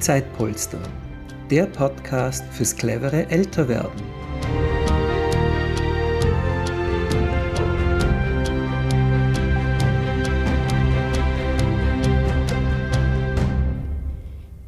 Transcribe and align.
Zeitpolster, 0.00 0.80
der 1.50 1.66
Podcast 1.66 2.42
fürs 2.52 2.74
clevere 2.74 3.28
Älterwerden. 3.28 4.00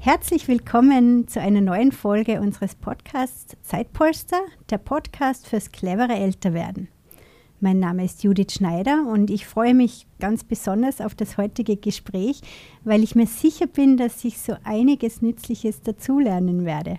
Herzlich 0.00 0.48
willkommen 0.48 1.26
zu 1.26 1.40
einer 1.40 1.62
neuen 1.62 1.92
Folge 1.92 2.38
unseres 2.38 2.74
Podcasts 2.74 3.56
Zeitpolster, 3.62 4.42
der 4.68 4.76
Podcast 4.76 5.48
fürs 5.48 5.72
clevere 5.72 6.12
Älterwerden. 6.12 6.88
Mein 7.64 7.78
Name 7.78 8.04
ist 8.04 8.24
Judith 8.24 8.54
Schneider 8.54 9.06
und 9.06 9.30
ich 9.30 9.46
freue 9.46 9.72
mich 9.72 10.08
ganz 10.18 10.42
besonders 10.42 11.00
auf 11.00 11.14
das 11.14 11.38
heutige 11.38 11.76
Gespräch, 11.76 12.40
weil 12.82 13.04
ich 13.04 13.14
mir 13.14 13.28
sicher 13.28 13.68
bin, 13.68 13.96
dass 13.96 14.24
ich 14.24 14.40
so 14.40 14.56
einiges 14.64 15.22
Nützliches 15.22 15.80
dazulernen 15.80 16.64
werde. 16.64 16.98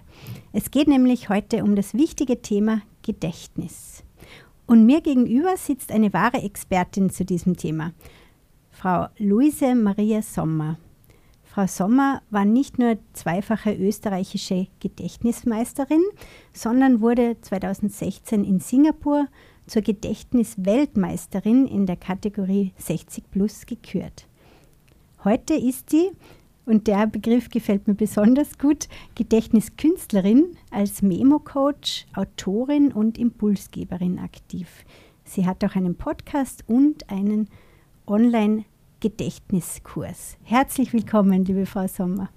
Es 0.53 0.71
geht 0.71 0.87
nämlich 0.87 1.27
heute 1.27 1.65
um 1.65 1.75
das 1.75 1.93
wichtige 1.95 2.41
Thema 2.41 2.81
Gedächtnis. 3.01 4.05
Und 4.65 4.85
mir 4.85 5.01
gegenüber 5.01 5.57
sitzt 5.57 5.91
eine 5.91 6.13
wahre 6.13 6.41
Expertin 6.41 7.09
zu 7.09 7.25
diesem 7.25 7.57
Thema, 7.57 7.91
Frau 8.71 9.07
Luise 9.17 9.75
Maria 9.75 10.21
Sommer. 10.21 10.77
Frau 11.43 11.67
Sommer 11.67 12.21
war 12.29 12.45
nicht 12.45 12.79
nur 12.79 12.97
zweifache 13.11 13.75
österreichische 13.75 14.67
Gedächtnismeisterin, 14.79 16.01
sondern 16.53 17.01
wurde 17.01 17.35
2016 17.41 18.45
in 18.45 18.61
Singapur 18.61 19.27
zur 19.67 19.81
Gedächtnisweltmeisterin 19.81 21.67
in 21.67 21.85
der 21.85 21.95
Kategorie 21.95 22.73
60 22.77 23.31
Plus 23.31 23.65
gekürt. 23.65 24.27
Heute 25.23 25.53
ist 25.53 25.89
sie, 25.89 26.11
und 26.65 26.87
der 26.87 27.07
Begriff 27.07 27.49
gefällt 27.49 27.87
mir 27.87 27.95
besonders 27.95 28.57
gut, 28.57 28.89
Gedächtniskünstlerin 29.15 30.57
als 30.71 31.01
Memo-Coach, 31.01 32.07
Autorin 32.13 32.91
und 32.91 33.17
Impulsgeberin 33.17 34.19
aktiv. 34.19 34.83
Sie 35.25 35.45
hat 35.45 35.63
auch 35.63 35.75
einen 35.75 35.95
Podcast 35.95 36.65
und 36.67 37.09
einen 37.09 37.47
Online-Gedächtniskurs. 38.07 40.37
Herzlich 40.43 40.91
willkommen, 40.93 41.45
liebe 41.45 41.65
Frau 41.65 41.87
Sommer. 41.87 42.29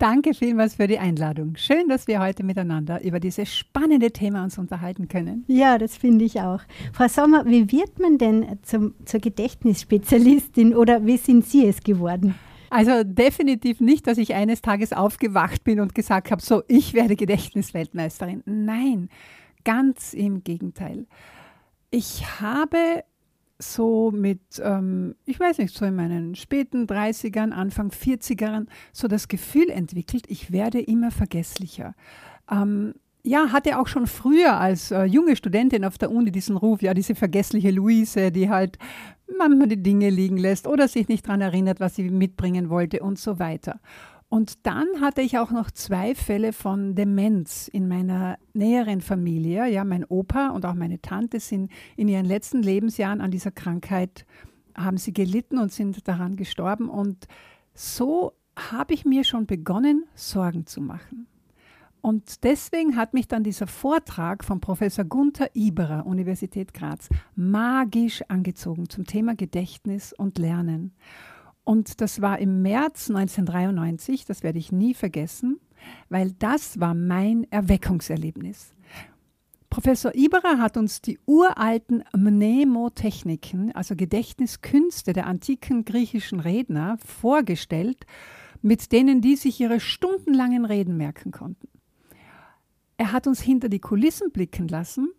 Danke 0.00 0.32
vielmals 0.32 0.76
für 0.76 0.86
die 0.86 0.98
Einladung. 0.98 1.56
Schön, 1.56 1.86
dass 1.90 2.06
wir 2.06 2.20
heute 2.20 2.42
miteinander 2.42 3.04
über 3.04 3.20
dieses 3.20 3.54
spannende 3.54 4.10
Thema 4.10 4.42
uns 4.42 4.56
unterhalten 4.56 5.08
können. 5.08 5.44
Ja, 5.46 5.76
das 5.76 5.98
finde 5.98 6.24
ich 6.24 6.40
auch. 6.40 6.62
Frau 6.94 7.06
Sommer, 7.06 7.44
wie 7.44 7.70
wird 7.70 7.98
man 7.98 8.16
denn 8.16 8.46
zum, 8.62 8.94
zur 9.04 9.20
Gedächtnisspezialistin 9.20 10.74
oder 10.74 11.04
wie 11.04 11.18
sind 11.18 11.44
Sie 11.44 11.66
es 11.66 11.82
geworden? 11.82 12.34
Also 12.70 13.04
definitiv 13.04 13.80
nicht, 13.80 14.06
dass 14.06 14.16
ich 14.16 14.32
eines 14.32 14.62
Tages 14.62 14.94
aufgewacht 14.94 15.64
bin 15.64 15.80
und 15.80 15.94
gesagt 15.94 16.30
habe, 16.30 16.40
so, 16.40 16.62
ich 16.66 16.94
werde 16.94 17.14
Gedächtnisweltmeisterin. 17.14 18.42
Nein, 18.46 19.10
ganz 19.64 20.14
im 20.14 20.42
Gegenteil. 20.42 21.04
Ich 21.90 22.40
habe 22.40 23.04
so 23.60 24.10
mit, 24.10 24.40
ähm, 24.62 25.14
ich 25.26 25.38
weiß 25.38 25.58
nicht, 25.58 25.74
so 25.74 25.84
in 25.84 25.96
meinen 25.96 26.34
späten 26.34 26.86
30ern, 26.86 27.50
Anfang 27.50 27.90
40ern, 27.90 28.66
so 28.92 29.08
das 29.08 29.28
Gefühl 29.28 29.70
entwickelt, 29.70 30.24
ich 30.28 30.52
werde 30.52 30.80
immer 30.80 31.10
vergesslicher. 31.10 31.94
Ähm, 32.50 32.94
ja, 33.22 33.52
hatte 33.52 33.78
auch 33.78 33.86
schon 33.86 34.06
früher 34.06 34.58
als 34.58 34.90
äh, 34.90 35.04
junge 35.04 35.36
Studentin 35.36 35.84
auf 35.84 35.98
der 35.98 36.10
Uni 36.10 36.32
diesen 36.32 36.56
Ruf, 36.56 36.80
ja, 36.80 36.94
diese 36.94 37.14
vergessliche 37.14 37.70
Luise, 37.70 38.32
die 38.32 38.48
halt 38.48 38.78
manchmal 39.36 39.68
die 39.68 39.82
Dinge 39.82 40.10
liegen 40.10 40.38
lässt 40.38 40.66
oder 40.66 40.88
sich 40.88 41.08
nicht 41.08 41.26
daran 41.26 41.40
erinnert, 41.40 41.80
was 41.80 41.96
sie 41.96 42.08
mitbringen 42.10 42.70
wollte 42.70 43.00
und 43.00 43.18
so 43.18 43.38
weiter. 43.38 43.80
Und 44.30 44.64
dann 44.64 44.86
hatte 45.00 45.22
ich 45.22 45.38
auch 45.38 45.50
noch 45.50 45.72
zwei 45.72 46.14
Fälle 46.14 46.52
von 46.52 46.94
Demenz 46.94 47.66
in 47.66 47.88
meiner 47.88 48.38
näheren 48.52 49.00
Familie. 49.00 49.66
Ja, 49.66 49.82
mein 49.82 50.04
Opa 50.04 50.50
und 50.50 50.64
auch 50.64 50.74
meine 50.74 51.02
Tante 51.02 51.40
sind 51.40 51.68
in 51.96 52.06
ihren 52.06 52.26
letzten 52.26 52.62
Lebensjahren 52.62 53.20
an 53.20 53.32
dieser 53.32 53.50
Krankheit, 53.50 54.24
haben 54.76 54.98
sie 54.98 55.12
gelitten 55.12 55.58
und 55.58 55.72
sind 55.72 56.06
daran 56.06 56.36
gestorben. 56.36 56.88
Und 56.88 57.26
so 57.74 58.32
habe 58.56 58.94
ich 58.94 59.04
mir 59.04 59.24
schon 59.24 59.46
begonnen, 59.46 60.04
Sorgen 60.14 60.64
zu 60.64 60.80
machen. 60.80 61.26
Und 62.00 62.44
deswegen 62.44 62.96
hat 62.96 63.14
mich 63.14 63.26
dann 63.26 63.42
dieser 63.42 63.66
Vortrag 63.66 64.44
von 64.44 64.60
Professor 64.60 65.04
Gunther 65.04 65.50
Iberer, 65.54 66.06
Universität 66.06 66.72
Graz, 66.72 67.08
magisch 67.34 68.22
angezogen 68.28 68.88
zum 68.88 69.06
Thema 69.06 69.34
Gedächtnis 69.34 70.12
und 70.12 70.38
Lernen. 70.38 70.92
Und 71.64 72.00
das 72.00 72.20
war 72.20 72.38
im 72.38 72.62
März 72.62 73.10
1993, 73.10 74.24
das 74.24 74.42
werde 74.42 74.58
ich 74.58 74.72
nie 74.72 74.94
vergessen, 74.94 75.60
weil 76.08 76.32
das 76.32 76.80
war 76.80 76.94
mein 76.94 77.46
Erweckungserlebnis. 77.50 78.74
Professor 79.70 80.12
Iberer 80.16 80.58
hat 80.58 80.76
uns 80.76 81.00
die 81.00 81.20
uralten 81.26 82.02
Mnemotechniken, 82.12 83.72
also 83.72 83.94
Gedächtniskünste 83.94 85.12
der 85.12 85.26
antiken 85.26 85.84
griechischen 85.84 86.40
Redner, 86.40 86.98
vorgestellt, 86.98 88.04
mit 88.62 88.90
denen 88.90 89.20
die 89.20 89.36
sich 89.36 89.60
ihre 89.60 89.78
stundenlangen 89.78 90.64
Reden 90.64 90.96
merken 90.96 91.30
konnten. 91.30 91.68
Er 92.96 93.12
hat 93.12 93.28
uns 93.28 93.40
hinter 93.40 93.68
die 93.68 93.78
Kulissen 93.78 94.32
blicken 94.32 94.66
lassen 94.66 95.12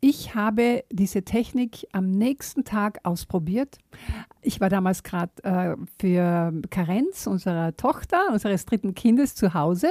ich 0.00 0.34
habe 0.34 0.84
diese 0.90 1.22
Technik 1.24 1.86
am 1.92 2.10
nächsten 2.10 2.64
Tag 2.64 3.00
ausprobiert. 3.02 3.76
Ich 4.40 4.58
war 4.58 4.70
damals 4.70 5.02
gerade 5.02 5.32
äh, 5.42 5.76
für 5.98 6.52
Karenz 6.70 7.26
unserer 7.26 7.76
Tochter, 7.76 8.18
unseres 8.32 8.64
dritten 8.64 8.94
Kindes 8.94 9.34
zu 9.34 9.52
Hause. 9.52 9.88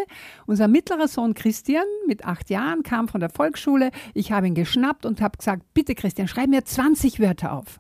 Unser 0.48 0.68
mittlerer 0.68 1.08
Sohn 1.08 1.36
Christian 1.36 1.86
mit 2.08 2.26
acht 2.26 2.50
Jahren 2.50 2.82
kam 2.82 3.08
von 3.08 3.20
der 3.20 3.30
Volksschule. 3.30 3.92
Ich 4.16 4.32
habe 4.32 4.48
ihn 4.48 4.56
geschnappt 4.56 5.06
und 5.06 5.22
habe 5.22 5.38
gesagt, 5.38 5.64
bitte 5.76 5.94
Christian, 5.94 6.28
schreib 6.28 6.50
mir 6.50 6.66
20 6.66 7.20
Wörter 7.20 7.54
auf. 7.54 7.80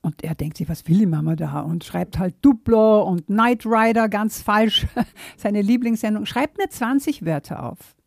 Und 0.00 0.24
er 0.24 0.34
denkt 0.34 0.56
sich, 0.56 0.70
was 0.70 0.88
will 0.88 0.98
die 0.98 1.06
Mama 1.06 1.36
da? 1.36 1.60
Und 1.60 1.84
schreibt 1.84 2.18
halt 2.18 2.36
Duplo 2.40 3.02
und 3.02 3.26
Knight 3.26 3.66
Rider 3.66 4.08
ganz 4.08 4.40
falsch, 4.40 4.86
seine 5.36 5.60
Lieblingssendung. 5.60 6.24
Schreibt 6.24 6.56
mir 6.56 6.70
20 6.70 7.26
Wörter 7.26 7.62
auf. 7.62 7.97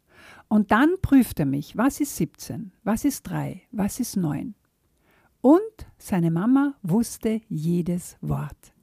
Und 0.52 0.72
dann 0.72 0.96
prüft 1.02 1.40
er 1.40 1.46
mich, 1.46 1.78
was 1.78 2.02
ist 2.02 2.18
17, 2.18 2.74
was 2.84 3.06
ist 3.06 3.24
3, 3.24 3.62
was 3.72 4.02
ist 4.02 4.18
9. 4.18 4.54
Und 5.40 5.62
seine 5.98 6.30
Mama 6.30 6.76
wusste 6.84 7.40
jedes 7.48 8.18
Wort. 8.20 8.74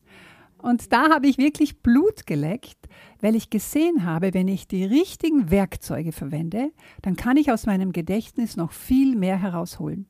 Und 0.57 0.95
da 0.95 1.11
habe 1.11 1.27
ich 1.27 1.37
wirklich 1.37 1.83
Blut 1.83 2.27
geleckt, 2.27 2.89
weil 3.21 3.37
ich 3.37 3.51
gesehen 3.51 4.07
habe, 4.07 4.33
wenn 4.33 4.49
ich 4.49 4.67
die 4.67 4.87
richtigen 4.87 5.51
Werkzeuge 5.51 6.13
verwende, 6.13 6.73
dann 7.03 7.17
kann 7.17 7.37
ich 7.37 7.53
aus 7.53 7.67
meinem 7.67 7.93
Gedächtnis 7.93 8.57
noch 8.57 8.73
viel 8.73 9.15
mehr 9.15 9.37
herausholen. 9.37 10.07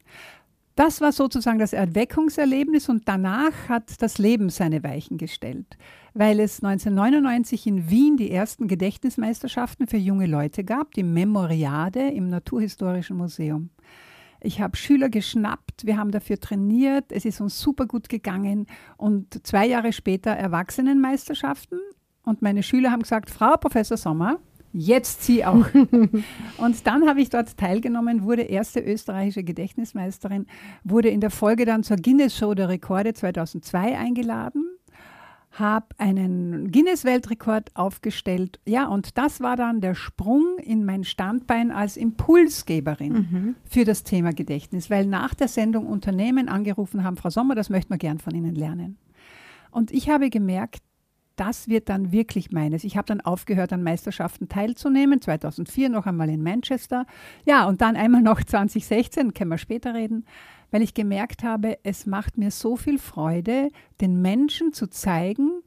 Das 0.77 1.01
war 1.01 1.11
sozusagen 1.11 1.59
das 1.59 1.73
Erweckungserlebnis 1.73 2.89
und 2.89 3.09
danach 3.09 3.69
hat 3.69 4.01
das 4.01 4.19
Leben 4.19 4.49
seine 4.49 4.85
Weichen 4.85 5.19
gestellt, 5.19 5.77
weil 6.19 6.41
es 6.41 6.65
1999 6.65 7.69
in 7.69 7.91
Wien 7.91 8.17
die 8.17 8.33
ersten 8.33 8.67
Gedächtnismeisterschaften 8.67 9.87
für 9.87 9.99
junge 9.99 10.27
Leute 10.27 10.65
gab, 10.65 10.91
die 10.95 11.05
Memoriade 11.05 12.09
im 12.09 12.29
Naturhistorischen 12.29 13.17
Museum. 13.17 13.71
Ich 14.41 14.61
habe 14.61 14.77
Schüler 14.77 15.11
geschnappt, 15.11 15.87
wir 15.87 15.97
haben 15.97 16.11
dafür 16.11 16.41
trainiert, 16.41 17.13
es 17.13 17.25
ist 17.25 17.41
uns 17.41 17.61
super 17.61 17.87
gut 17.87 18.09
gegangen 18.09 18.67
und 18.97 19.47
zwei 19.47 19.69
Jahre 19.69 19.93
später 19.93 20.33
Erwachsenenmeisterschaften 20.33 21.79
und 22.25 22.43
meine 22.43 22.65
Schüler 22.65 22.91
haben 22.91 23.03
gesagt, 23.03 23.31
Frau 23.31 23.57
Professor 23.57 23.97
Sommer, 23.97 24.41
Jetzt 24.73 25.23
sie 25.23 25.47
auch. 25.47 25.67
und 26.59 26.87
dann 26.87 27.09
habe 27.09 27.23
ich 27.23 27.31
dort 27.31 27.57
teilgenommen, 27.57 28.25
wurde 28.25 28.43
erste 28.43 28.81
österreichische 28.81 29.43
Gedächtnismeisterin, 29.43 30.47
wurde 30.85 31.09
in 31.09 31.23
der 31.23 31.31
Folge 31.31 31.65
dann 31.65 31.85
zur 31.85 31.97
Guinness 31.97 32.37
Show 32.37 32.53
der 32.53 32.69
Rekorde 32.69 33.15
2002 33.15 33.97
eingeladen, 33.97 34.78
habe 35.59 35.87
einen 35.99 36.71
Guinness-Weltrekord 36.71 37.75
aufgestellt. 37.75 38.61
Ja, 38.67 38.87
und 38.87 39.19
das 39.19 39.41
war 39.41 39.57
dann 39.57 39.81
der 39.81 39.95
Sprung 39.95 40.59
in 40.59 40.85
mein 40.85 41.05
Standbein 41.05 41.71
als 41.71 41.97
Impulsgeberin 41.97 43.13
mhm. 43.13 43.55
für 43.65 43.85
das 43.85 44.05
Thema 44.05 44.33
Gedächtnis, 44.33 44.91
weil 44.91 45.07
nach 45.07 45.35
der 45.35 45.49
Sendung 45.49 45.87
Unternehmen 45.87 46.49
angerufen 46.49 47.05
haben, 47.05 47.17
Frau 47.17 47.31
Sommer, 47.31 47.55
das 47.55 47.71
möchten 47.71 47.93
wir 47.93 47.99
gern 47.99 48.19
von 48.19 48.35
Ihnen 48.35 48.55
lernen. 48.55 48.99
Und 49.71 49.91
ich 49.91 50.09
habe 50.09 50.31
gemerkt, 50.31 50.83
das 51.39 51.69
wird 51.69 51.89
dann 51.89 52.11
wirklich 52.11 52.51
meines. 52.51 52.85
Ich 52.85 52.97
habe 52.97 53.07
dann 53.07 53.21
aufgehört, 53.21 53.73
an 53.73 53.83
Meisterschaften 53.83 54.49
teilzunehmen, 54.49 55.21
2004 55.21 55.89
noch 55.89 56.07
einmal 56.07 56.29
in 56.29 56.43
Manchester. 56.43 57.07
Ja, 57.47 57.67
und 57.67 57.81
dann 57.81 57.97
einmal 57.97 58.23
noch 58.23 58.43
2016, 58.45 59.35
können 59.35 59.51
wir 59.51 59.59
später 59.59 59.95
reden, 59.95 60.25
weil 60.71 60.83
ich 60.83 60.95
gemerkt 60.95 61.43
habe, 61.43 61.79
es 61.83 62.07
macht 62.07 62.39
mir 62.39 62.51
so 62.51 62.77
viel 62.77 62.99
Freude, 62.99 63.69
den 64.01 64.21
Menschen 64.21 64.73
zu 64.73 64.89
zeigen, 64.89 65.63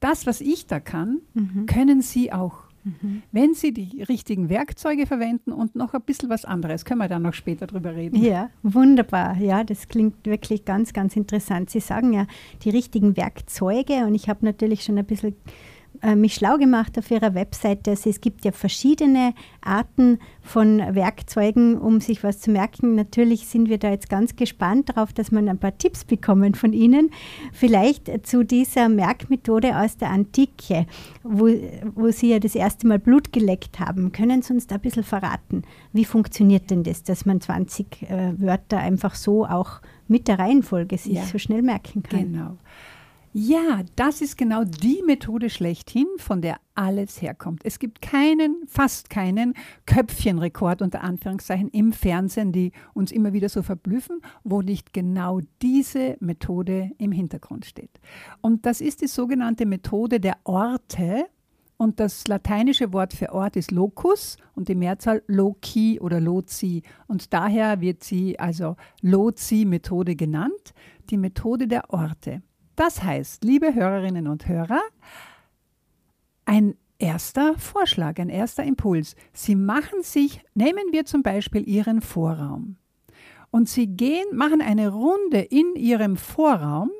das, 0.00 0.26
was 0.26 0.40
ich 0.40 0.66
da 0.66 0.80
kann, 0.80 1.20
mhm. 1.34 1.66
können 1.66 2.00
sie 2.02 2.32
auch. 2.32 2.70
Mhm. 2.84 3.22
Wenn 3.30 3.54
Sie 3.54 3.72
die 3.72 4.02
richtigen 4.02 4.48
Werkzeuge 4.48 5.06
verwenden 5.06 5.52
und 5.52 5.76
noch 5.76 5.92
ein 5.94 6.00
bisschen 6.02 6.30
was 6.30 6.44
anderes, 6.44 6.84
können 6.84 7.00
wir 7.00 7.08
dann 7.08 7.22
noch 7.22 7.34
später 7.34 7.66
drüber 7.66 7.94
reden. 7.94 8.22
Ja, 8.22 8.50
wunderbar. 8.62 9.36
Ja, 9.36 9.64
das 9.64 9.88
klingt 9.88 10.24
wirklich 10.24 10.64
ganz, 10.64 10.92
ganz 10.92 11.16
interessant. 11.16 11.70
Sie 11.70 11.80
sagen 11.80 12.12
ja 12.12 12.26
die 12.62 12.70
richtigen 12.70 13.16
Werkzeuge 13.16 14.06
und 14.06 14.14
ich 14.14 14.28
habe 14.28 14.44
natürlich 14.44 14.82
schon 14.82 14.98
ein 14.98 15.04
bisschen 15.04 15.34
mich 16.16 16.34
schlau 16.34 16.56
gemacht 16.56 16.98
auf 16.98 17.10
Ihrer 17.10 17.34
Webseite. 17.34 17.90
Also 17.90 18.08
es 18.10 18.20
gibt 18.20 18.44
ja 18.44 18.52
verschiedene 18.52 19.34
Arten 19.60 20.18
von 20.42 20.78
Werkzeugen, 20.78 21.78
um 21.78 22.00
sich 22.00 22.24
was 22.24 22.40
zu 22.40 22.50
merken. 22.50 22.94
Natürlich 22.94 23.46
sind 23.46 23.68
wir 23.68 23.78
da 23.78 23.90
jetzt 23.90 24.08
ganz 24.08 24.36
gespannt 24.36 24.88
darauf, 24.88 25.12
dass 25.12 25.30
wir 25.30 25.38
ein 25.38 25.58
paar 25.58 25.76
Tipps 25.76 26.04
bekommen 26.04 26.54
von 26.54 26.72
Ihnen. 26.72 27.10
Vielleicht 27.52 28.26
zu 28.26 28.44
dieser 28.44 28.88
Merkmethode 28.88 29.76
aus 29.76 29.96
der 29.96 30.10
Antike, 30.10 30.86
wo, 31.22 31.48
wo 31.94 32.10
Sie 32.10 32.30
ja 32.30 32.38
das 32.38 32.54
erste 32.54 32.86
Mal 32.86 32.98
Blut 32.98 33.32
geleckt 33.32 33.78
haben. 33.78 34.12
Können 34.12 34.42
Sie 34.42 34.54
uns 34.54 34.66
da 34.66 34.76
ein 34.76 34.80
bisschen 34.80 35.04
verraten? 35.04 35.62
Wie 35.92 36.04
funktioniert 36.04 36.70
denn 36.70 36.82
das, 36.82 37.02
dass 37.02 37.26
man 37.26 37.40
20 37.40 38.02
äh, 38.02 38.40
Wörter 38.40 38.78
einfach 38.78 39.14
so 39.14 39.44
auch 39.46 39.80
mit 40.08 40.28
der 40.28 40.38
Reihenfolge 40.38 40.98
sich 40.98 41.14
ja. 41.14 41.24
so 41.24 41.38
schnell 41.38 41.62
merken 41.62 42.02
kann? 42.02 42.32
Genau. 42.32 42.56
Ja, 43.32 43.82
das 43.94 44.22
ist 44.22 44.36
genau 44.36 44.64
die 44.64 45.04
Methode 45.06 45.50
schlechthin, 45.50 46.08
von 46.16 46.42
der 46.42 46.56
alles 46.74 47.22
herkommt. 47.22 47.60
Es 47.64 47.78
gibt 47.78 48.02
keinen, 48.02 48.56
fast 48.66 49.08
keinen 49.08 49.54
Köpfchenrekord 49.86 50.82
unter 50.82 51.04
Anführungszeichen 51.04 51.68
im 51.68 51.92
Fernsehen, 51.92 52.50
die 52.50 52.72
uns 52.92 53.12
immer 53.12 53.32
wieder 53.32 53.48
so 53.48 53.62
verblüffen, 53.62 54.20
wo 54.42 54.62
nicht 54.62 54.92
genau 54.92 55.38
diese 55.62 56.16
Methode 56.18 56.90
im 56.98 57.12
Hintergrund 57.12 57.66
steht. 57.66 58.00
Und 58.40 58.66
das 58.66 58.80
ist 58.80 59.00
die 59.00 59.06
sogenannte 59.06 59.64
Methode 59.64 60.18
der 60.18 60.38
Orte. 60.42 61.26
Und 61.76 62.00
das 62.00 62.26
lateinische 62.26 62.92
Wort 62.92 63.12
für 63.12 63.32
Ort 63.32 63.54
ist 63.54 63.70
locus 63.70 64.38
und 64.56 64.68
die 64.68 64.74
Mehrzahl 64.74 65.22
loci 65.28 66.00
oder 66.00 66.20
loci. 66.20 66.82
Und 67.06 67.32
daher 67.32 67.80
wird 67.80 68.02
sie 68.02 68.40
also 68.40 68.74
loci-Methode 69.02 70.16
genannt, 70.16 70.74
die 71.10 71.16
Methode 71.16 71.68
der 71.68 71.90
Orte. 71.90 72.42
Das 72.80 73.02
heißt, 73.02 73.44
liebe 73.44 73.74
Hörerinnen 73.74 74.26
und 74.26 74.48
Hörer, 74.48 74.80
ein 76.46 76.76
erster 76.98 77.58
Vorschlag, 77.58 78.18
ein 78.18 78.30
erster 78.30 78.64
Impuls. 78.64 79.16
Sie 79.34 79.54
machen 79.54 80.02
sich, 80.02 80.40
nehmen 80.54 80.84
wir 80.90 81.04
zum 81.04 81.22
Beispiel 81.22 81.68
Ihren 81.68 82.00
Vorraum 82.00 82.76
und 83.50 83.68
Sie 83.68 83.86
gehen, 83.86 84.34
machen 84.34 84.62
eine 84.62 84.88
Runde 84.88 85.40
in 85.40 85.74
Ihrem 85.76 86.16
Vorraum. 86.16 86.90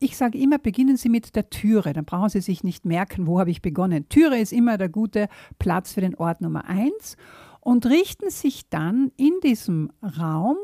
Ich 0.00 0.16
sage 0.16 0.38
immer, 0.38 0.58
beginnen 0.58 0.96
Sie 0.96 1.08
mit 1.08 1.36
der 1.36 1.50
Türe, 1.50 1.92
dann 1.92 2.04
brauchen 2.04 2.30
Sie 2.30 2.40
sich 2.40 2.64
nicht 2.64 2.84
merken, 2.84 3.28
wo 3.28 3.38
habe 3.38 3.52
ich 3.52 3.62
begonnen. 3.62 4.08
Türe 4.08 4.40
ist 4.40 4.52
immer 4.52 4.76
der 4.76 4.88
gute 4.88 5.28
Platz 5.60 5.92
für 5.92 6.00
den 6.00 6.16
Ort 6.16 6.40
Nummer 6.40 6.64
eins 6.64 7.16
und 7.60 7.86
richten 7.86 8.30
sich 8.30 8.68
dann 8.70 9.12
in 9.16 9.34
diesem 9.44 9.92
Raum 10.02 10.56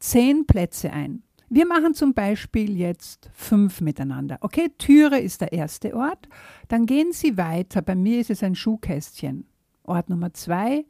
zehn 0.00 0.44
Plätze 0.44 0.92
ein. 0.92 1.22
Wir 1.54 1.66
machen 1.66 1.92
zum 1.92 2.14
Beispiel 2.14 2.78
jetzt 2.78 3.28
fünf 3.34 3.82
miteinander. 3.82 4.38
Okay, 4.40 4.70
Türe 4.78 5.18
ist 5.20 5.42
der 5.42 5.52
erste 5.52 5.94
Ort. 5.94 6.26
Dann 6.68 6.86
gehen 6.86 7.12
Sie 7.12 7.36
weiter. 7.36 7.82
Bei 7.82 7.94
mir 7.94 8.20
ist 8.20 8.30
es 8.30 8.42
ein 8.42 8.54
Schuhkästchen. 8.54 9.46
Ort 9.82 10.08
Nummer 10.08 10.32
zwei. 10.32 10.86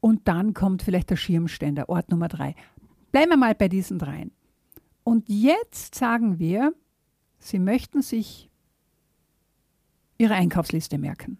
Und 0.00 0.28
dann 0.28 0.52
kommt 0.52 0.82
vielleicht 0.82 1.08
der 1.08 1.16
Schirmständer, 1.16 1.88
Ort 1.88 2.10
Nummer 2.10 2.28
drei. 2.28 2.54
Bleiben 3.10 3.30
wir 3.30 3.36
mal 3.38 3.54
bei 3.54 3.68
diesen 3.68 3.98
dreien. 3.98 4.32
Und 5.02 5.30
jetzt 5.30 5.94
sagen 5.94 6.38
wir, 6.38 6.74
Sie 7.38 7.58
möchten 7.58 8.02
sich 8.02 8.50
Ihre 10.18 10.34
Einkaufsliste 10.34 10.98
merken. 10.98 11.38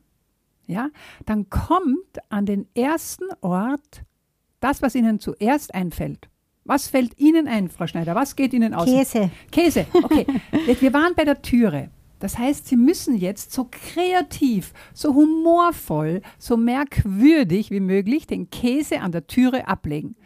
Ja, 0.67 0.89
dann 1.27 1.51
kommt 1.51 2.31
an 2.31 2.47
den 2.47 2.67
ersten 2.75 3.27
Ort 3.43 4.03
das, 4.61 4.81
was 4.81 4.95
Ihnen 4.95 5.21
zuerst 5.21 5.75
einfällt. 5.75 6.31
Was 6.67 6.89
fällt 6.89 7.19
Ihnen 7.19 7.47
ein, 7.47 7.69
Frau 7.69 7.87
Schneider? 7.87 8.15
Was 8.15 8.37
geht 8.37 8.53
Ihnen 8.53 8.75
aus? 8.75 8.87
Käse. 8.87 9.31
Käse, 9.51 9.87
okay. 9.93 10.27
Wir 10.81 10.93
waren 10.93 11.15
bei 11.15 11.25
der 11.25 11.41
Türe. 11.41 11.91
Das 12.19 12.39
heißt, 12.39 12.67
Sie 12.67 12.77
müssen 12.77 13.17
jetzt 13.17 13.53
so 13.53 13.69
kreativ, 13.71 14.73
so 14.95 15.15
humorvoll, 15.15 16.23
so 16.39 16.57
merkwürdig 16.57 17.71
wie 17.71 17.81
möglich 17.81 18.27
den 18.27 18.51
Käse 18.51 19.01
an 19.01 19.13
der 19.13 19.27
Türe 19.27 19.69
ablegen. 19.69 20.17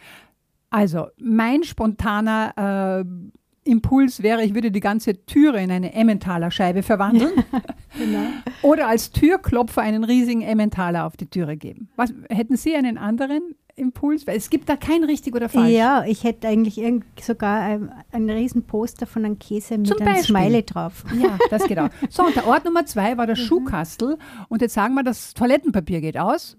Also 0.71 1.09
mein 1.19 1.65
spontaner 1.65 3.05
äh, 3.05 3.31
Impuls 3.71 4.23
wäre, 4.23 4.45
ich 4.45 4.55
würde 4.55 4.71
die 4.71 4.81
ganze 4.81 5.25
Türe 5.27 5.63
in 5.63 5.71
eine 5.71 5.93
Emmentaler 5.93 6.51
Scheibe 6.51 6.83
verwandeln 6.83 7.33
genau. 7.99 8.27
oder 8.63 8.89
als 8.89 9.11
Türklopfer 9.11 9.83
einen 9.83 10.05
riesigen 10.05 10.43
Emmentaler 10.43 11.07
auf 11.07 11.17
die 11.17 11.27
Türe 11.27 11.57
geben. 11.57 11.89
Was, 11.97 12.13
hätten 12.29 12.57
Sie 12.57 12.75
einen 12.75 12.99
anderen 12.99 13.55
Impuls? 13.77 14.27
Weil 14.27 14.37
es 14.37 14.51
gibt 14.51 14.69
da 14.69 14.77
kein 14.77 15.05
richtig 15.05 15.35
oder 15.35 15.49
falsch. 15.49 15.71
Ja, 15.71 16.05
ich 16.05 16.25
hätte 16.25 16.49
eigentlich 16.49 16.81
sogar 17.21 17.61
ein, 17.61 17.93
ein 18.13 18.29
riesen 18.29 18.65
Poster 18.65 19.07
von 19.07 19.25
einem 19.25 19.39
Käse 19.39 19.79
mit 19.79 19.89
Zum 19.89 20.01
einem 20.07 20.23
Smiley 20.23 20.65
drauf. 20.65 21.05
Ja, 21.21 21.39
das 21.51 21.65
geht 21.65 21.79
auch. 21.79 21.91
So, 22.09 22.25
und 22.25 22.37
der 22.37 22.47
Ort 22.49 22.65
Nummer 22.65 22.87
zwei 22.87 23.17
war 23.17 23.27
der 23.27 23.37
mhm. 23.37 23.43
Schuhkastel. 23.43 24.19
Und 24.49 24.63
jetzt 24.63 24.75
sagen 24.75 24.95
wir, 24.95 25.03
das 25.03 25.35
Toilettenpapier 25.35 26.01
geht 26.01 26.19
aus. 26.19 26.57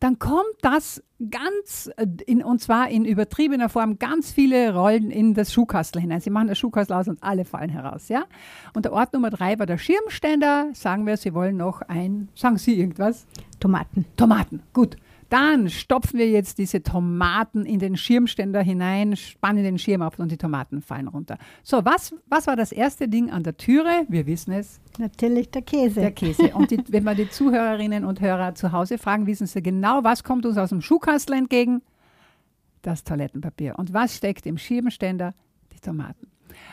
Dann 0.00 0.18
kommt 0.18 0.56
das 0.62 1.02
ganz, 1.30 1.90
äh, 1.96 2.06
in, 2.26 2.42
und 2.42 2.60
zwar 2.60 2.88
in 2.88 3.04
übertriebener 3.04 3.68
Form, 3.68 3.98
ganz 3.98 4.30
viele 4.30 4.74
Rollen 4.74 5.10
in 5.10 5.34
das 5.34 5.52
Schuhkastel 5.52 6.00
hinein. 6.00 6.20
Sie 6.20 6.30
machen 6.30 6.48
das 6.48 6.58
Schuhkastel 6.58 6.94
aus 6.94 7.08
und 7.08 7.22
alle 7.22 7.44
fallen 7.44 7.70
heraus. 7.70 8.08
Ja? 8.08 8.24
Und 8.74 8.84
der 8.84 8.92
Ort 8.92 9.12
Nummer 9.12 9.30
drei 9.30 9.58
war 9.58 9.66
der 9.66 9.78
Schirmständer. 9.78 10.70
Sagen 10.72 11.06
wir, 11.06 11.16
Sie 11.16 11.34
wollen 11.34 11.56
noch 11.56 11.82
ein, 11.82 12.28
sagen 12.34 12.58
Sie 12.58 12.78
irgendwas? 12.78 13.26
Tomaten. 13.58 14.06
Tomaten, 14.16 14.62
gut. 14.72 14.96
Dann 15.28 15.68
stopfen 15.68 16.18
wir 16.18 16.28
jetzt 16.28 16.58
diese 16.58 16.82
Tomaten 16.82 17.66
in 17.66 17.78
den 17.78 17.96
Schirmständer 17.96 18.62
hinein, 18.62 19.14
spannen 19.14 19.62
den 19.62 19.78
Schirm 19.78 20.00
ab 20.00 20.18
und 20.18 20.32
die 20.32 20.38
Tomaten 20.38 20.80
fallen 20.80 21.06
runter. 21.06 21.36
So, 21.62 21.84
was, 21.84 22.14
was 22.26 22.46
war 22.46 22.56
das 22.56 22.72
erste 22.72 23.08
Ding 23.08 23.30
an 23.30 23.42
der 23.42 23.56
Türe? 23.56 24.06
Wir 24.08 24.26
wissen 24.26 24.52
es. 24.52 24.80
Natürlich 24.98 25.50
der 25.50 25.62
Käse. 25.62 26.00
Der 26.00 26.12
Käse. 26.12 26.54
Und 26.54 26.70
die, 26.70 26.82
wenn 26.88 27.04
wir 27.04 27.14
die 27.14 27.28
Zuhörerinnen 27.28 28.04
und 28.04 28.20
Hörer 28.20 28.54
zu 28.54 28.72
Hause 28.72 28.96
fragen, 28.96 29.26
wissen 29.26 29.46
sie 29.46 29.62
genau, 29.62 30.02
was 30.02 30.24
kommt 30.24 30.46
uns 30.46 30.56
aus 30.56 30.70
dem 30.70 30.80
Schuhkastel 30.80 31.34
entgegen? 31.36 31.82
Das 32.80 33.04
Toilettenpapier. 33.04 33.78
Und 33.78 33.92
was 33.92 34.16
steckt 34.16 34.46
im 34.46 34.56
Schirmständer? 34.56 35.34
Die 35.72 35.80
Tomaten. 35.80 36.28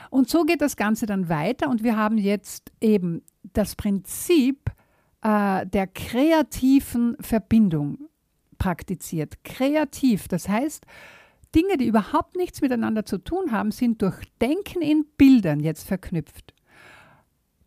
Und 0.10 0.30
so 0.30 0.44
geht 0.44 0.62
das 0.62 0.78
Ganze 0.78 1.06
dann 1.06 1.28
weiter 1.28 1.70
und 1.70 1.84
wir 1.84 1.98
haben 1.98 2.18
jetzt 2.18 2.72
eben 2.80 3.22
das 3.54 3.76
Prinzip 3.76 4.72
äh, 5.22 5.66
der 5.66 5.88
kreativen 5.88 7.18
Verbindung 7.20 7.98
praktiziert. 8.58 9.44
Kreativ, 9.44 10.28
das 10.28 10.50
heißt, 10.50 10.86
Dinge, 11.56 11.78
die 11.78 11.88
überhaupt 11.88 12.36
nichts 12.36 12.62
miteinander 12.62 13.06
zu 13.06 13.18
tun 13.18 13.52
haben, 13.52 13.72
sind 13.72 14.02
durch 14.02 14.22
Denken 14.42 14.82
in 14.82 15.06
Bildern 15.18 15.62
jetzt 15.62 15.88
verknüpft. 15.88 16.54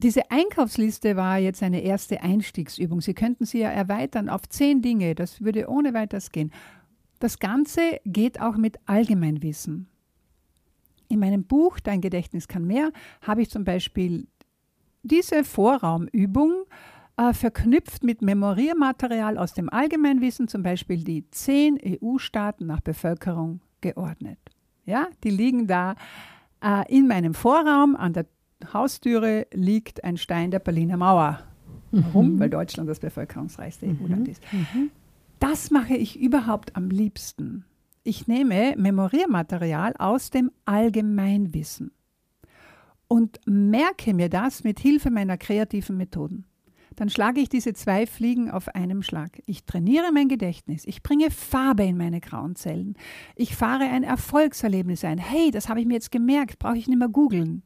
Diese 0.00 0.30
Einkaufsliste 0.30 1.16
war 1.16 1.38
jetzt 1.38 1.62
eine 1.62 1.80
erste 1.80 2.22
Einstiegsübung. 2.22 3.00
Sie 3.00 3.14
könnten 3.14 3.46
sie 3.46 3.60
ja 3.60 3.70
erweitern 3.70 4.28
auf 4.28 4.48
zehn 4.48 4.82
Dinge. 4.82 5.14
Das 5.14 5.42
würde 5.42 5.68
ohne 5.68 5.94
weiteres 5.94 6.30
gehen. 6.30 6.52
Das 7.18 7.40
Ganze 7.40 8.00
geht 8.04 8.40
auch 8.40 8.56
mit 8.56 8.78
Allgemeinwissen. 8.86 9.88
In 11.08 11.18
meinem 11.18 11.44
Buch 11.44 11.80
Dein 11.80 12.00
Gedächtnis 12.00 12.46
kann 12.46 12.64
mehr 12.64 12.92
habe 13.22 13.42
ich 13.42 13.50
zum 13.50 13.64
Beispiel 13.64 14.28
diese 15.02 15.42
Vorraumübung 15.42 16.52
äh, 16.52 16.97
verknüpft 17.32 18.04
mit 18.04 18.22
Memoriermaterial 18.22 19.38
aus 19.38 19.52
dem 19.52 19.68
Allgemeinwissen, 19.68 20.46
zum 20.46 20.62
Beispiel 20.62 21.02
die 21.02 21.28
zehn 21.30 21.78
EU-Staaten 21.84 22.66
nach 22.66 22.80
Bevölkerung 22.80 23.60
geordnet. 23.80 24.38
Ja, 24.84 25.08
die 25.24 25.30
liegen 25.30 25.66
da 25.66 25.96
äh, 26.62 26.84
in 26.88 27.08
meinem 27.08 27.34
Vorraum. 27.34 27.96
An 27.96 28.12
der 28.12 28.26
Haustüre 28.72 29.46
liegt 29.52 30.04
ein 30.04 30.16
Stein 30.16 30.50
der 30.50 30.60
Berliner 30.60 30.96
Mauer. 30.96 31.40
Warum? 31.90 32.34
Mhm. 32.34 32.40
Weil 32.40 32.50
Deutschland 32.50 32.88
das 32.88 33.00
bevölkerungsreichste 33.00 33.86
mhm. 33.86 33.98
EU-Land 34.02 34.28
ist. 34.28 34.42
Mhm. 34.52 34.90
Das 35.40 35.70
mache 35.70 35.94
ich 35.94 36.18
überhaupt 36.20 36.76
am 36.76 36.88
liebsten. 36.88 37.64
Ich 38.04 38.26
nehme 38.26 38.74
Memoriermaterial 38.76 39.94
aus 39.98 40.30
dem 40.30 40.50
Allgemeinwissen 40.64 41.90
und 43.08 43.40
merke 43.46 44.14
mir 44.14 44.28
das 44.28 44.64
mit 44.64 44.80
Hilfe 44.80 45.10
meiner 45.10 45.36
kreativen 45.36 45.96
Methoden 45.96 46.44
dann 46.98 47.10
schlage 47.10 47.40
ich 47.40 47.48
diese 47.48 47.74
zwei 47.74 48.06
Fliegen 48.06 48.50
auf 48.50 48.74
einem 48.74 49.02
Schlag. 49.02 49.40
Ich 49.46 49.64
trainiere 49.64 50.10
mein 50.12 50.28
Gedächtnis, 50.28 50.84
ich 50.84 51.02
bringe 51.02 51.30
Farbe 51.30 51.84
in 51.84 51.96
meine 51.96 52.20
grauen 52.20 52.56
Zellen, 52.56 52.96
ich 53.36 53.54
fahre 53.54 53.84
ein 53.84 54.02
Erfolgserlebnis 54.02 55.04
ein. 55.04 55.18
Hey, 55.18 55.52
das 55.52 55.68
habe 55.68 55.80
ich 55.80 55.86
mir 55.86 55.94
jetzt 55.94 56.10
gemerkt, 56.10 56.58
brauche 56.58 56.76
ich 56.76 56.88
nicht 56.88 56.98
mehr 56.98 57.08
googeln. 57.08 57.62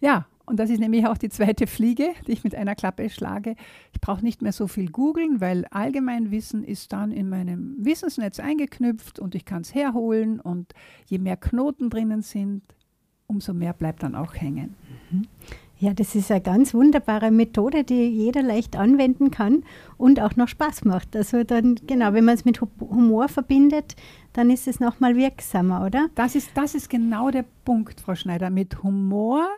Ja, 0.00 0.26
und 0.46 0.58
das 0.58 0.70
ist 0.70 0.78
nämlich 0.78 1.06
auch 1.06 1.18
die 1.18 1.28
zweite 1.28 1.66
Fliege, 1.66 2.12
die 2.26 2.32
ich 2.32 2.44
mit 2.44 2.54
einer 2.54 2.76
Klappe 2.76 3.08
schlage. 3.10 3.56
Ich 3.92 4.00
brauche 4.00 4.22
nicht 4.22 4.42
mehr 4.42 4.52
so 4.52 4.68
viel 4.68 4.90
googeln, 4.90 5.40
weil 5.40 5.64
Allgemeinwissen 5.70 6.62
ist 6.62 6.92
dann 6.92 7.10
in 7.10 7.28
meinem 7.28 7.76
Wissensnetz 7.78 8.38
eingeknüpft 8.38 9.18
und 9.18 9.34
ich 9.34 9.44
kann 9.44 9.62
es 9.62 9.74
herholen 9.74 10.40
und 10.40 10.72
je 11.06 11.18
mehr 11.18 11.36
Knoten 11.36 11.90
drinnen 11.90 12.22
sind, 12.22 12.62
umso 13.26 13.54
mehr 13.54 13.72
bleibt 13.72 14.02
dann 14.02 14.14
auch 14.14 14.34
hängen. 14.34 14.74
Mhm. 15.10 15.26
Ja, 15.82 15.92
das 15.94 16.14
ist 16.14 16.30
eine 16.30 16.40
ganz 16.40 16.74
wunderbare 16.74 17.32
Methode, 17.32 17.82
die 17.82 18.04
jeder 18.04 18.40
leicht 18.40 18.76
anwenden 18.76 19.32
kann 19.32 19.64
und 19.96 20.20
auch 20.20 20.36
noch 20.36 20.46
Spaß 20.46 20.84
macht. 20.84 21.16
Also 21.16 21.42
dann, 21.42 21.74
genau, 21.74 22.12
wenn 22.12 22.24
man 22.24 22.36
es 22.36 22.44
mit 22.44 22.60
Humor 22.60 23.26
verbindet, 23.26 23.96
dann 24.32 24.48
ist 24.48 24.68
es 24.68 24.78
nochmal 24.78 25.16
wirksamer, 25.16 25.84
oder? 25.84 26.08
Das 26.14 26.36
ist, 26.36 26.52
das 26.54 26.76
ist 26.76 26.88
genau 26.88 27.32
der 27.32 27.44
Punkt, 27.64 28.00
Frau 28.00 28.14
Schneider. 28.14 28.48
Mit 28.48 28.84
Humor 28.84 29.48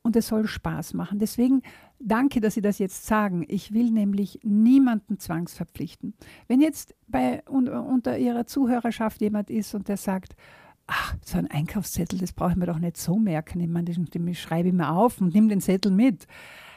und 0.00 0.16
es 0.16 0.28
soll 0.28 0.46
Spaß 0.46 0.94
machen. 0.94 1.18
Deswegen 1.18 1.60
danke, 2.00 2.40
dass 2.40 2.54
Sie 2.54 2.62
das 2.62 2.78
jetzt 2.78 3.04
sagen. 3.04 3.44
Ich 3.46 3.74
will 3.74 3.90
nämlich 3.90 4.40
niemanden 4.42 5.18
zwangsverpflichten. 5.18 6.14
Wenn 6.48 6.62
jetzt 6.62 6.94
bei, 7.06 7.42
unter 7.50 8.16
Ihrer 8.16 8.46
Zuhörerschaft 8.46 9.20
jemand 9.20 9.50
ist 9.50 9.74
und 9.74 9.88
der 9.88 9.98
sagt, 9.98 10.36
ach, 10.86 11.16
so 11.24 11.38
ein 11.38 11.50
Einkaufszettel, 11.50 12.18
das 12.18 12.32
brauche 12.32 12.52
ich 12.52 12.56
mir 12.56 12.66
doch 12.66 12.78
nicht 12.78 12.96
so 12.96 13.16
merken. 13.16 13.60
Ich 13.60 13.68
meine, 13.68 13.86
den, 13.86 14.04
den 14.06 14.34
schreibe 14.34 14.68
ich 14.68 14.74
mir 14.74 14.90
auf 14.90 15.20
und 15.20 15.34
nehme 15.34 15.48
den 15.48 15.60
Zettel 15.60 15.90
mit. 15.90 16.26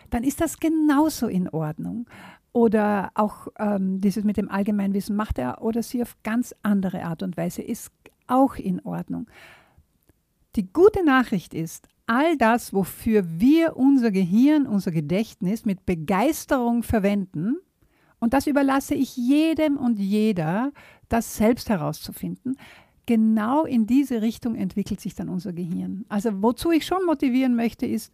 Dann 0.10 0.24
ist 0.24 0.42
das 0.42 0.60
genauso 0.60 1.28
in 1.28 1.50
Ordnung. 1.50 2.08
Oder 2.52 3.12
auch 3.14 3.48
ähm, 3.60 4.02
dieses 4.02 4.24
mit 4.24 4.38
dem 4.38 4.50
Allgemeinwissen 4.50 5.16
macht 5.16 5.38
er 5.38 5.62
oder 5.62 5.84
sie 5.84 6.02
auf 6.02 6.18
ganz 6.24 6.56
andere 6.64 7.04
Art 7.04 7.22
und 7.22 7.38
Weise, 7.38 7.62
ist 7.62 7.92
auch 8.26 8.56
in 8.56 8.84
Ordnung. 8.84 9.28
Die 10.56 10.72
gute 10.74 11.06
Nachricht 11.06 11.54
ist, 11.54 11.88
all 12.08 12.38
das, 12.38 12.74
wofür 12.74 13.24
wir 13.40 13.78
unser 13.78 14.10
Gehirn, 14.10 14.66
unser 14.66 14.92
Gedächtnis 14.92 15.64
mit 15.64 15.86
Begeisterung 15.86 16.82
verwenden, 16.82 17.58
und 18.20 18.34
das 18.34 18.48
überlasse 18.48 18.96
ich 18.96 19.16
jedem 19.16 19.78
und 19.78 19.98
jeder, 19.98 20.72
das 21.08 21.38
selbst 21.38 21.70
herauszufinden, 21.70 22.58
genau 23.10 23.66
in 23.66 23.88
diese 23.88 24.22
Richtung 24.22 24.54
entwickelt 24.54 25.02
sich 25.02 25.16
dann 25.16 25.30
unser 25.30 25.52
Gehirn. 25.52 26.06
Also 26.10 26.44
wozu 26.44 26.70
ich 26.70 26.86
schon 26.86 27.04
motivieren 27.08 27.56
möchte, 27.56 27.88
ist, 27.88 28.14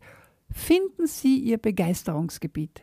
finden 0.49 1.05
Sie 1.05 1.37
Ihr 1.37 1.57
Begeisterungsgebiet. 1.57 2.81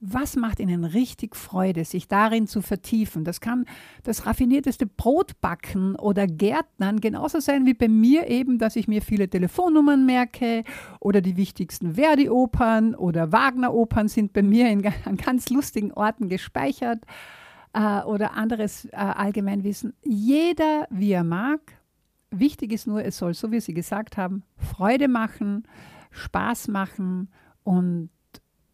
Was 0.00 0.36
macht 0.36 0.58
Ihnen 0.58 0.84
richtig 0.84 1.36
Freude, 1.36 1.84
sich 1.84 2.08
darin 2.08 2.46
zu 2.46 2.62
vertiefen? 2.62 3.24
Das 3.24 3.42
kann 3.42 3.66
das 4.04 4.24
raffinierteste 4.24 4.86
Brotbacken 4.86 5.96
oder 5.96 6.26
Gärtnern 6.26 6.98
genauso 6.98 7.40
sein 7.40 7.66
wie 7.66 7.74
bei 7.74 7.88
mir 7.88 8.26
eben, 8.28 8.56
dass 8.56 8.76
ich 8.76 8.88
mir 8.88 9.02
viele 9.02 9.28
Telefonnummern 9.28 10.06
merke 10.06 10.64
oder 10.98 11.20
die 11.20 11.36
wichtigsten 11.36 11.96
Verdi-Opern 11.96 12.94
oder 12.94 13.32
Wagner-Opern 13.32 14.08
sind 14.08 14.32
bei 14.32 14.42
mir 14.42 14.70
in, 14.70 14.82
an 15.04 15.18
ganz 15.18 15.50
lustigen 15.50 15.92
Orten 15.92 16.30
gespeichert 16.30 17.04
äh, 17.72 18.02
oder 18.02 18.34
anderes 18.34 18.86
äh, 18.86 18.96
Allgemeinwissen. 18.96 19.94
Jeder, 20.02 20.86
wie 20.90 21.12
er 21.12 21.24
mag. 21.24 21.60
Wichtig 22.30 22.72
ist 22.72 22.86
nur, 22.86 23.04
es 23.04 23.18
soll, 23.18 23.34
so 23.34 23.50
wie 23.50 23.60
Sie 23.60 23.74
gesagt 23.74 24.16
haben, 24.16 24.44
Freude 24.56 25.08
machen, 25.08 25.66
Spaß 26.10 26.68
machen 26.68 27.28
und 27.64 28.10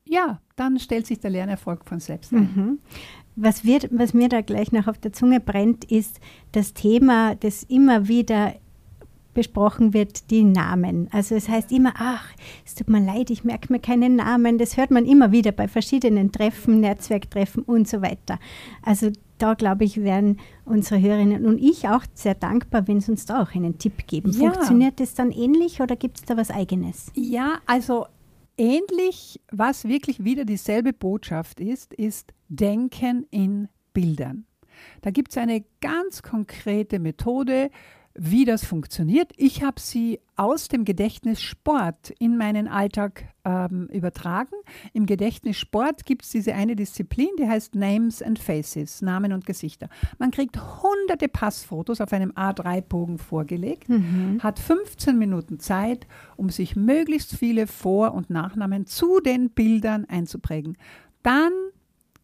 ja, 0.04 0.40
dann 0.56 0.78
stellt 0.78 1.06
sich 1.06 1.20
der 1.20 1.30
Lernerfolg 1.30 1.84
von 1.84 2.00
selbst 2.00 2.32
ein. 2.32 2.50
Mhm. 2.54 2.78
Was, 3.34 3.64
wird, 3.64 3.88
was 3.90 4.14
mir 4.14 4.28
da 4.28 4.40
gleich 4.40 4.72
noch 4.72 4.86
auf 4.86 4.98
der 4.98 5.12
Zunge 5.12 5.40
brennt, 5.40 5.84
ist 5.84 6.20
das 6.52 6.74
Thema, 6.74 7.34
das 7.34 7.62
immer 7.64 8.08
wieder 8.08 8.54
besprochen 9.36 9.92
wird, 9.94 10.30
die 10.30 10.42
Namen. 10.42 11.08
Also 11.12 11.36
es 11.36 11.48
heißt 11.48 11.70
immer, 11.70 11.92
ach, 11.96 12.32
es 12.64 12.74
tut 12.74 12.88
mir 12.88 13.04
leid, 13.04 13.30
ich 13.30 13.44
merke 13.44 13.72
mir 13.72 13.78
keinen 13.78 14.16
Namen. 14.16 14.58
Das 14.58 14.76
hört 14.76 14.90
man 14.90 15.04
immer 15.04 15.30
wieder 15.30 15.52
bei 15.52 15.68
verschiedenen 15.68 16.32
Treffen, 16.32 16.80
Netzwerktreffen 16.80 17.62
und 17.62 17.86
so 17.86 18.02
weiter. 18.02 18.40
Also 18.82 19.12
da, 19.38 19.52
glaube 19.52 19.84
ich, 19.84 20.02
wären 20.02 20.38
unsere 20.64 21.00
Hörerinnen 21.00 21.44
und 21.44 21.58
ich 21.58 21.86
auch 21.86 22.02
sehr 22.14 22.34
dankbar, 22.34 22.88
wenn 22.88 23.00
Sie 23.00 23.12
uns 23.12 23.26
da 23.26 23.42
auch 23.42 23.54
einen 23.54 23.78
Tipp 23.78 24.06
geben. 24.06 24.32
Ja. 24.32 24.52
Funktioniert 24.52 24.98
das 24.98 25.14
dann 25.14 25.30
ähnlich 25.30 25.80
oder 25.82 25.94
gibt 25.94 26.16
es 26.16 26.24
da 26.24 26.36
was 26.38 26.50
Eigenes? 26.50 27.12
Ja, 27.14 27.58
also 27.66 28.06
ähnlich, 28.56 29.40
was 29.52 29.86
wirklich 29.86 30.24
wieder 30.24 30.46
dieselbe 30.46 30.94
Botschaft 30.94 31.60
ist, 31.60 31.92
ist 31.92 32.32
Denken 32.48 33.26
in 33.30 33.68
Bildern. 33.92 34.46
Da 35.02 35.10
gibt 35.10 35.32
es 35.32 35.38
eine 35.38 35.64
ganz 35.82 36.22
konkrete 36.22 36.98
Methode, 36.98 37.70
wie 38.18 38.44
das 38.44 38.64
funktioniert. 38.64 39.32
Ich 39.36 39.62
habe 39.62 39.80
sie 39.80 40.20
aus 40.36 40.68
dem 40.68 40.84
Gedächtnissport 40.84 42.10
in 42.18 42.36
meinen 42.36 42.68
Alltag 42.68 43.24
ähm, 43.44 43.88
übertragen. 43.92 44.54
Im 44.92 45.06
Gedächtnissport 45.06 46.04
gibt 46.04 46.24
es 46.24 46.30
diese 46.30 46.54
eine 46.54 46.76
Disziplin, 46.76 47.28
die 47.38 47.48
heißt 47.48 47.74
Names 47.74 48.22
and 48.22 48.38
Faces, 48.38 49.02
Namen 49.02 49.32
und 49.32 49.46
Gesichter. 49.46 49.88
Man 50.18 50.30
kriegt 50.30 50.56
hunderte 50.56 51.28
Passfotos 51.28 52.00
auf 52.00 52.12
einem 52.12 52.32
A3-Bogen 52.32 53.18
vorgelegt, 53.18 53.88
mhm. 53.88 54.40
hat 54.42 54.58
15 54.58 55.18
Minuten 55.18 55.58
Zeit, 55.58 56.06
um 56.36 56.50
sich 56.50 56.76
möglichst 56.76 57.36
viele 57.36 57.66
Vor- 57.66 58.14
und 58.14 58.30
Nachnamen 58.30 58.86
zu 58.86 59.20
den 59.20 59.50
Bildern 59.50 60.04
einzuprägen. 60.06 60.76
Dann 61.22 61.52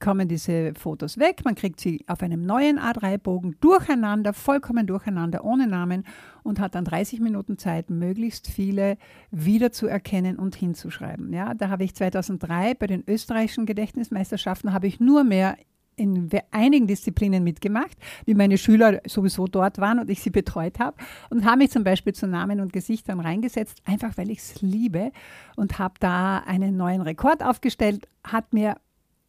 kommen 0.02 0.28
diese 0.28 0.74
Fotos 0.74 1.16
weg, 1.16 1.44
man 1.44 1.54
kriegt 1.54 1.80
sie 1.80 2.04
auf 2.08 2.22
einem 2.22 2.44
neuen 2.44 2.78
A3-Bogen 2.78 3.56
durcheinander, 3.60 4.34
vollkommen 4.34 4.86
durcheinander, 4.86 5.44
ohne 5.44 5.68
Namen 5.68 6.04
und 6.42 6.58
hat 6.58 6.74
dann 6.74 6.84
30 6.84 7.20
Minuten 7.20 7.56
Zeit, 7.56 7.88
möglichst 7.88 8.48
viele 8.48 8.98
wiederzuerkennen 9.30 10.36
und 10.36 10.56
hinzuschreiben. 10.56 11.32
Ja, 11.32 11.54
da 11.54 11.68
habe 11.68 11.84
ich 11.84 11.94
2003 11.94 12.74
bei 12.74 12.88
den 12.88 13.04
österreichischen 13.06 13.64
Gedächtnismeisterschaften 13.64 14.72
habe 14.72 14.88
ich 14.88 14.98
nur 14.98 15.22
mehr 15.22 15.56
in 15.94 16.30
einigen 16.50 16.86
Disziplinen 16.86 17.44
mitgemacht, 17.44 17.96
wie 18.24 18.34
meine 18.34 18.58
Schüler 18.58 19.00
sowieso 19.06 19.46
dort 19.46 19.78
waren 19.78 20.00
und 20.00 20.10
ich 20.10 20.20
sie 20.20 20.30
betreut 20.30 20.80
habe 20.80 20.96
und 21.30 21.44
habe 21.44 21.58
mich 21.58 21.70
zum 21.70 21.84
Beispiel 21.84 22.12
zu 22.12 22.26
Namen 22.26 22.60
und 22.60 22.72
Gesichtern 22.72 23.20
reingesetzt, 23.20 23.78
einfach 23.84 24.16
weil 24.16 24.30
ich 24.30 24.38
es 24.38 24.62
liebe 24.62 25.12
und 25.54 25.78
habe 25.78 25.94
da 26.00 26.38
einen 26.38 26.76
neuen 26.76 27.02
Rekord 27.02 27.44
aufgestellt, 27.44 28.08
hat 28.24 28.52
mir 28.52 28.76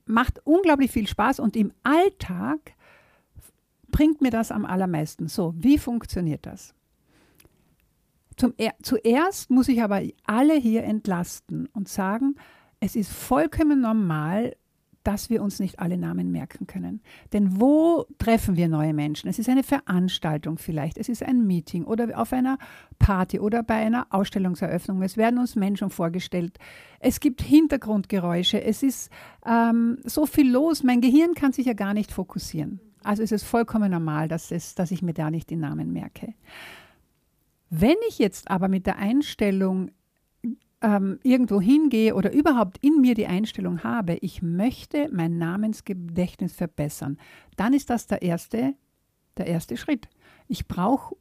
macht 0.06 0.46
unglaublich 0.46 0.92
viel 0.92 1.08
Spaß 1.08 1.40
und 1.40 1.56
im 1.56 1.72
Alltag 1.84 2.74
bringt 3.90 4.22
mir 4.22 4.32
das 4.32 4.52
am 4.52 4.66
allermeisten. 4.66 5.28
So, 5.28 5.54
wie 5.58 5.78
funktioniert 5.78 6.46
das? 6.46 6.74
Zum, 8.36 8.54
zuerst 8.82 9.52
muss 9.52 9.68
ich 9.68 9.84
aber 9.84 10.02
alle 10.26 10.56
hier 10.56 10.84
entlasten 10.84 11.68
und 11.68 11.88
sagen, 11.88 12.36
es 12.80 12.96
ist 12.96 13.12
vollkommen 13.12 13.82
normal, 13.82 14.56
dass 15.04 15.30
wir 15.30 15.42
uns 15.42 15.60
nicht 15.60 15.80
alle 15.80 15.98
Namen 15.98 16.32
merken 16.32 16.68
können. 16.68 17.02
Denn 17.34 17.60
wo 17.60 18.06
treffen 18.18 18.56
wir 18.56 18.68
neue 18.68 18.94
Menschen? 18.94 19.30
Es 19.30 19.40
ist 19.40 19.50
eine 19.50 19.64
Veranstaltung 19.64 20.58
vielleicht, 20.58 20.98
es 20.98 21.10
ist 21.10 21.24
ein 21.24 21.46
Meeting 21.46 21.84
oder 21.84 22.20
auf 22.20 22.34
einer 22.34 22.58
Party 23.00 23.40
oder 23.40 23.64
bei 23.64 23.76
einer 23.76 24.08
Ausstellungseröffnung. 24.10 25.02
Es 25.02 25.18
werden 25.18 25.40
uns 25.40 25.56
Menschen 25.56 25.90
vorgestellt. 25.90 26.58
Es 27.00 27.20
gibt 27.20 27.42
Hintergrundgeräusche. 27.42 28.64
Es 28.64 28.84
ist 28.84 29.12
ähm, 29.46 30.00
so 30.04 30.26
viel 30.26 30.50
los. 30.50 30.84
Mein 30.84 31.02
Gehirn 31.02 31.34
kann 31.34 31.52
sich 31.52 31.66
ja 31.66 31.74
gar 31.74 31.94
nicht 31.94 32.12
fokussieren. 32.12 32.80
Also 33.04 33.22
ist 33.22 33.34
es 33.34 33.44
vollkommen 33.44 33.92
normal, 33.92 34.28
dass, 34.30 34.52
es, 34.52 34.76
dass 34.76 34.92
ich 34.92 35.02
mir 35.02 35.14
da 35.14 35.30
nicht 35.30 35.50
die 35.50 35.58
Namen 35.58 35.92
merke. 35.92 36.34
Wenn 37.70 37.98
ich 38.08 38.20
jetzt 38.20 38.50
aber 38.50 38.68
mit 38.68 38.86
der 38.86 38.98
Einstellung 38.98 39.92
ähm, 40.84 41.20
irgendwo 41.24 41.62
hingehe 41.62 42.14
oder 42.14 42.32
überhaupt 42.32 42.78
in 42.84 43.02
mir 43.02 43.16
die 43.16 43.26
Einstellung 43.26 43.84
habe, 43.84 44.18
ich 44.22 44.42
möchte 44.42 45.10
mein 45.12 45.38
Namensgedächtnis 45.38 46.54
verbessern, 46.54 47.18
dann 47.56 47.74
ist 47.74 47.90
das 47.90 48.06
der 48.06 48.22
erste, 48.22 48.76
der 49.38 49.48
erste 49.48 49.78
Schritt. 49.78 50.08
Ich 50.48 50.68
brauche 50.68 51.16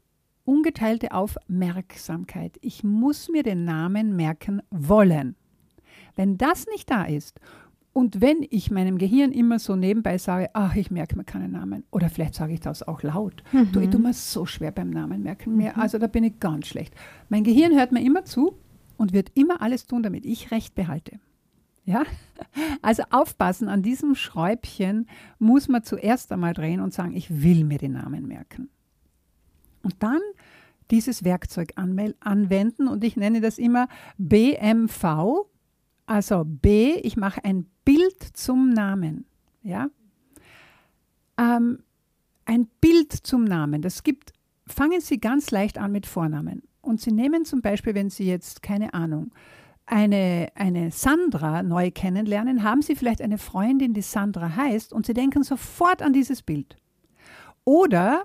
ungeteilte 0.45 1.13
Aufmerksamkeit. 1.13 2.59
Ich 2.61 2.83
muss 2.83 3.29
mir 3.29 3.45
den 3.45 3.65
Namen 3.65 4.17
merken 4.17 4.61
wollen. 4.71 5.37
Wenn 6.17 6.37
das 6.37 6.67
nicht 6.67 6.91
da 6.91 7.05
ist 7.05 7.41
und 7.93 8.21
wenn 8.21 8.45
ich 8.51 8.73
meinem 8.73 8.99
Gehirn 8.99 9.31
immer 9.31 9.61
so 9.61 9.77
nebenbei 9.77 10.19
sage, 10.19 10.51
ach, 10.55 10.75
ich 10.75 10.91
merke 10.91 11.17
mir 11.17 11.25
keinen 11.25 11.53
Namen, 11.53 11.85
oder 11.93 12.09
vielleicht 12.11 12.35
sage 12.35 12.55
ich 12.55 12.61
das 12.61 12.83
auch 12.83 13.03
laut, 13.03 13.45
mhm. 13.53 13.71
du, 13.71 13.81
ich 13.81 13.91
tue 13.91 14.01
mir 14.01 14.13
so 14.13 14.45
schwer 14.45 14.73
beim 14.73 14.91
Namen 14.91 15.23
merken, 15.23 15.57
mhm. 15.57 15.71
also 15.77 15.99
da 15.99 16.09
bin 16.09 16.25
ich 16.25 16.41
ganz 16.41 16.67
schlecht. 16.67 16.95
Mein 17.29 17.45
Gehirn 17.45 17.73
hört 17.73 17.93
mir 17.93 18.03
immer 18.03 18.25
zu 18.25 18.59
und 18.97 19.13
wird 19.13 19.31
immer 19.35 19.61
alles 19.63 19.87
tun, 19.87 20.03
damit 20.03 20.25
ich 20.27 20.51
Recht 20.51 20.75
behalte. 20.75 21.19
Ja? 21.85 22.05
Also 22.81 23.05
aufpassen, 23.11 23.69
an 23.69 23.83
diesem 23.83 24.15
Schräubchen 24.15 25.07
muss 25.39 25.69
man 25.69 25.85
zuerst 25.85 26.33
einmal 26.33 26.55
drehen 26.55 26.81
und 26.81 26.93
sagen, 26.93 27.15
ich 27.15 27.43
will 27.43 27.65
mir 27.65 27.79
den 27.79 27.93
Namen 27.93 28.27
merken. 28.27 28.69
Und 29.83 30.03
dann 30.03 30.21
dieses 30.91 31.25
Werkzeug 31.25 31.73
anwenden 31.77 32.89
und 32.89 33.05
ich 33.05 33.17
nenne 33.17 33.41
das 33.41 33.59
immer 33.59 33.89
BMV, 34.19 35.47
also 36.07 36.45
B, 36.45 36.95
ich 37.03 37.17
mache 37.17 37.45
ein 37.45 37.67
Bild 37.85 38.23
zum 38.35 38.71
Namen. 38.71 39.25
Ja? 39.63 39.89
Ähm, 41.39 41.79
ein 42.45 42.69
Bild 42.81 43.13
zum 43.13 43.45
Namen. 43.45 43.83
Das 43.83 44.03
gibt, 44.03 44.33
fangen 44.67 45.01
Sie 45.01 45.19
ganz 45.19 45.51
leicht 45.51 45.79
an 45.79 45.93
mit 45.93 46.07
Vornamen. 46.07 46.63
Und 46.83 47.01
Sie 47.01 47.13
nehmen 47.13 47.45
zum 47.45 47.63
Beispiel, 47.63 47.95
wenn 47.95 48.11
Sie 48.11 48.25
jetzt, 48.25 48.63
keine 48.63 48.93
Ahnung, 48.93 49.33
eine, 49.87 50.49
eine 50.55 50.91
Sandra 50.91 51.63
neu 51.63 51.91
kennenlernen, 51.91 52.63
haben 52.63 52.83
Sie 52.83 52.97
vielleicht 52.97 53.23
eine 53.23 53.39
Freundin, 53.39 53.95
die 53.95 54.03
Sandra 54.03 54.55
heißt, 54.57 54.93
und 54.93 55.07
Sie 55.07 55.15
denken 55.15 55.43
sofort 55.43 56.03
an 56.03 56.13
dieses 56.13 56.43
Bild. 56.43 56.77
Oder 57.65 58.25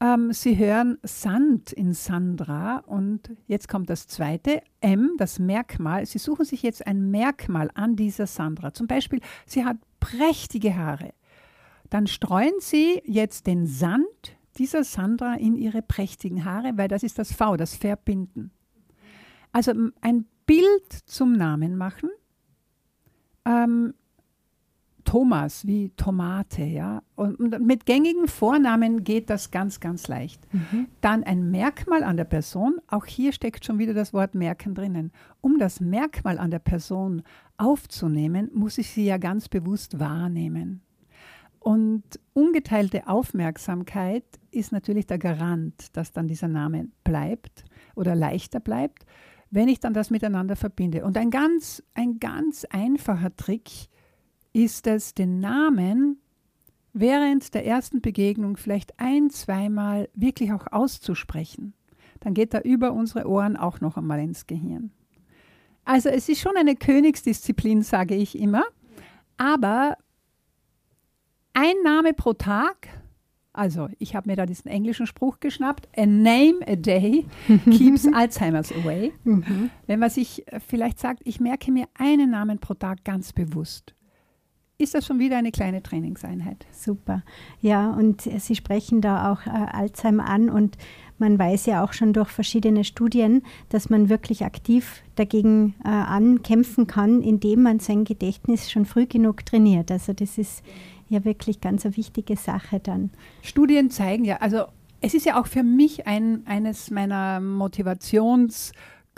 ähm, 0.00 0.32
Sie 0.32 0.56
hören 0.56 0.98
Sand 1.02 1.72
in 1.72 1.92
Sandra 1.92 2.78
und 2.86 3.30
jetzt 3.46 3.68
kommt 3.68 3.90
das 3.90 4.06
zweite, 4.06 4.62
M, 4.80 5.12
das 5.18 5.38
Merkmal. 5.38 6.06
Sie 6.06 6.18
suchen 6.18 6.44
sich 6.44 6.62
jetzt 6.62 6.86
ein 6.86 7.10
Merkmal 7.10 7.70
an 7.74 7.96
dieser 7.96 8.26
Sandra. 8.26 8.72
Zum 8.72 8.86
Beispiel, 8.86 9.20
sie 9.46 9.64
hat 9.64 9.78
prächtige 10.00 10.76
Haare. 10.76 11.12
Dann 11.90 12.06
streuen 12.06 12.54
Sie 12.58 13.00
jetzt 13.04 13.46
den 13.46 13.66
Sand 13.66 14.35
dieser 14.58 14.84
Sandra 14.84 15.34
in 15.34 15.56
ihre 15.56 15.82
prächtigen 15.82 16.44
Haare, 16.44 16.72
weil 16.76 16.88
das 16.88 17.02
ist 17.02 17.18
das 17.18 17.32
V, 17.32 17.56
das 17.56 17.74
Verbinden. 17.74 18.50
Also 19.52 19.72
ein 20.00 20.26
Bild 20.46 20.92
zum 21.06 21.32
Namen 21.32 21.76
machen. 21.76 22.10
Ähm, 23.44 23.94
Thomas 25.06 25.66
wie 25.66 25.90
Tomate, 25.96 26.64
ja. 26.64 27.02
Und, 27.14 27.38
und, 27.38 27.64
mit 27.64 27.86
gängigen 27.86 28.26
Vornamen 28.26 29.04
geht 29.04 29.30
das 29.30 29.50
ganz, 29.50 29.80
ganz 29.80 30.08
leicht. 30.08 30.52
Mhm. 30.52 30.88
Dann 31.00 31.24
ein 31.24 31.50
Merkmal 31.50 32.02
an 32.02 32.16
der 32.16 32.24
Person. 32.24 32.80
Auch 32.88 33.06
hier 33.06 33.32
steckt 33.32 33.64
schon 33.64 33.78
wieder 33.78 33.94
das 33.94 34.12
Wort 34.12 34.34
Merken 34.34 34.74
drinnen. 34.74 35.12
Um 35.40 35.58
das 35.58 35.80
Merkmal 35.80 36.38
an 36.38 36.50
der 36.50 36.58
Person 36.58 37.22
aufzunehmen, 37.56 38.50
muss 38.52 38.78
ich 38.78 38.90
sie 38.90 39.06
ja 39.06 39.16
ganz 39.16 39.48
bewusst 39.48 39.98
wahrnehmen. 40.00 40.82
Und 41.66 42.04
ungeteilte 42.32 43.08
Aufmerksamkeit 43.08 44.22
ist 44.52 44.70
natürlich 44.70 45.08
der 45.08 45.18
Garant, 45.18 45.96
dass 45.96 46.12
dann 46.12 46.28
dieser 46.28 46.46
Name 46.46 46.86
bleibt 47.02 47.64
oder 47.96 48.14
leichter 48.14 48.60
bleibt, 48.60 49.04
wenn 49.50 49.66
ich 49.66 49.80
dann 49.80 49.92
das 49.92 50.10
miteinander 50.10 50.54
verbinde. 50.54 51.04
Und 51.04 51.16
ein 51.16 51.32
ganz, 51.32 51.82
ein 51.94 52.20
ganz 52.20 52.66
einfacher 52.66 53.34
Trick 53.34 53.68
ist 54.52 54.86
es, 54.86 55.14
den 55.14 55.40
Namen 55.40 56.20
während 56.92 57.52
der 57.52 57.66
ersten 57.66 58.00
Begegnung 58.00 58.56
vielleicht 58.56 59.00
ein, 59.00 59.30
zweimal 59.30 60.08
wirklich 60.14 60.52
auch 60.52 60.68
auszusprechen. 60.70 61.74
Dann 62.20 62.32
geht 62.32 62.54
er 62.54 62.64
über 62.64 62.92
unsere 62.92 63.28
Ohren 63.28 63.56
auch 63.56 63.80
noch 63.80 63.96
einmal 63.96 64.20
ins 64.20 64.46
Gehirn. 64.46 64.92
Also 65.84 66.10
es 66.10 66.28
ist 66.28 66.40
schon 66.40 66.56
eine 66.56 66.76
Königsdisziplin, 66.76 67.82
sage 67.82 68.14
ich 68.14 68.38
immer. 68.38 68.62
Aber 69.36 69.96
ein 71.56 71.82
Name 71.82 72.12
pro 72.12 72.34
Tag, 72.34 72.88
also 73.54 73.88
ich 73.98 74.14
habe 74.14 74.28
mir 74.28 74.36
da 74.36 74.44
diesen 74.44 74.70
englischen 74.70 75.06
Spruch 75.06 75.40
geschnappt, 75.40 75.88
a 75.96 76.04
name 76.04 76.60
a 76.66 76.76
day 76.76 77.24
keeps 77.64 78.06
Alzheimer's 78.06 78.70
away. 78.72 79.14
Mhm. 79.24 79.70
Wenn 79.86 79.98
man 79.98 80.10
sich 80.10 80.44
vielleicht 80.68 80.98
sagt, 80.98 81.22
ich 81.24 81.40
merke 81.40 81.72
mir 81.72 81.86
einen 81.94 82.30
Namen 82.30 82.58
pro 82.58 82.74
Tag 82.74 83.04
ganz 83.04 83.32
bewusst 83.32 83.96
ist 84.78 84.94
das 84.94 85.06
schon 85.06 85.18
wieder 85.18 85.38
eine 85.38 85.52
kleine 85.52 85.82
Trainingseinheit. 85.82 86.66
Super. 86.70 87.22
Ja, 87.60 87.90
und 87.92 88.22
Sie 88.22 88.54
sprechen 88.54 89.00
da 89.00 89.32
auch 89.32 89.46
äh, 89.46 89.50
Alzheimer 89.50 90.28
an 90.28 90.50
und 90.50 90.76
man 91.18 91.38
weiß 91.38 91.64
ja 91.64 91.82
auch 91.82 91.94
schon 91.94 92.12
durch 92.12 92.28
verschiedene 92.28 92.84
Studien, 92.84 93.42
dass 93.70 93.88
man 93.88 94.10
wirklich 94.10 94.44
aktiv 94.44 95.02
dagegen 95.14 95.74
äh, 95.82 95.88
ankämpfen 95.88 96.86
kann, 96.86 97.22
indem 97.22 97.62
man 97.62 97.80
sein 97.80 98.04
Gedächtnis 98.04 98.70
schon 98.70 98.84
früh 98.84 99.06
genug 99.06 99.46
trainiert. 99.46 99.90
Also 99.90 100.12
das 100.12 100.36
ist 100.36 100.62
ja 101.08 101.24
wirklich 101.24 101.60
ganz 101.60 101.84
eine 101.84 101.96
wichtige 101.96 102.36
Sache 102.36 102.80
dann. 102.80 103.10
Studien 103.42 103.90
zeigen 103.90 104.24
ja, 104.24 104.36
also 104.38 104.64
es 105.00 105.14
ist 105.14 105.26
ja 105.26 105.40
auch 105.40 105.46
für 105.46 105.62
mich 105.62 106.06
ein, 106.06 106.46
eines 106.46 106.90
meiner 106.90 107.40
Motivations- 107.40 108.72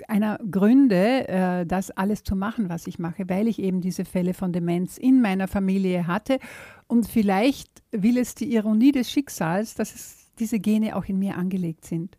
einer 0.07 0.38
Gründe, 0.50 1.28
äh, 1.28 1.66
das 1.66 1.90
alles 1.90 2.23
zu 2.23 2.37
machen, 2.37 2.68
was 2.68 2.87
ich 2.87 2.99
mache, 2.99 3.28
weil 3.28 3.49
ich 3.49 3.59
eben 3.59 3.80
diese 3.80 4.04
Fälle 4.04 4.35
von 4.35 4.52
Demenz 4.52 4.97
in 4.99 5.21
meiner 5.21 5.49
Familie 5.49 6.07
hatte. 6.07 6.38
Und 6.87 7.09
vielleicht 7.09 7.83
will 7.90 8.18
es 8.18 8.35
die 8.35 8.54
Ironie 8.54 8.92
des 8.92 9.11
Schicksals, 9.11 9.75
dass 9.75 9.95
es 9.95 10.30
diese 10.38 10.61
Gene 10.61 10.95
auch 10.95 11.07
in 11.07 11.18
mir 11.18 11.37
angelegt 11.37 11.85
sind. 11.85 12.16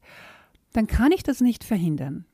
Dann 0.73 0.87
kann 0.87 1.11
ich 1.11 1.23
das 1.23 1.41
nicht 1.41 1.63
verhindern. 1.63 2.25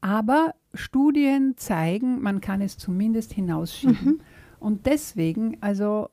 Aber 0.00 0.54
Studien 0.74 1.54
zeigen, 1.56 2.20
man 2.20 2.40
kann 2.40 2.60
es 2.60 2.76
zumindest 2.76 3.32
hinausschieben. 3.32 4.04
Mhm. 4.04 4.20
Und 4.58 4.86
deswegen, 4.86 5.56
also 5.62 6.10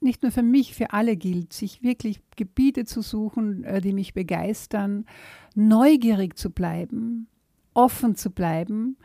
nicht 0.00 0.22
nur 0.22 0.32
für 0.32 0.42
mich, 0.42 0.74
für 0.74 0.92
alle 0.92 1.16
gilt, 1.16 1.52
sich 1.52 1.82
wirklich 1.82 2.20
Gebiete 2.36 2.84
zu 2.84 3.02
suchen, 3.02 3.64
äh, 3.64 3.80
die 3.80 3.92
mich 3.92 4.14
begeistern, 4.14 5.06
neugierig 5.54 6.36
zu 6.36 6.50
bleiben, 6.50 7.26
offen 7.74 8.14
zu 8.14 8.30
bleiben, 8.30 8.96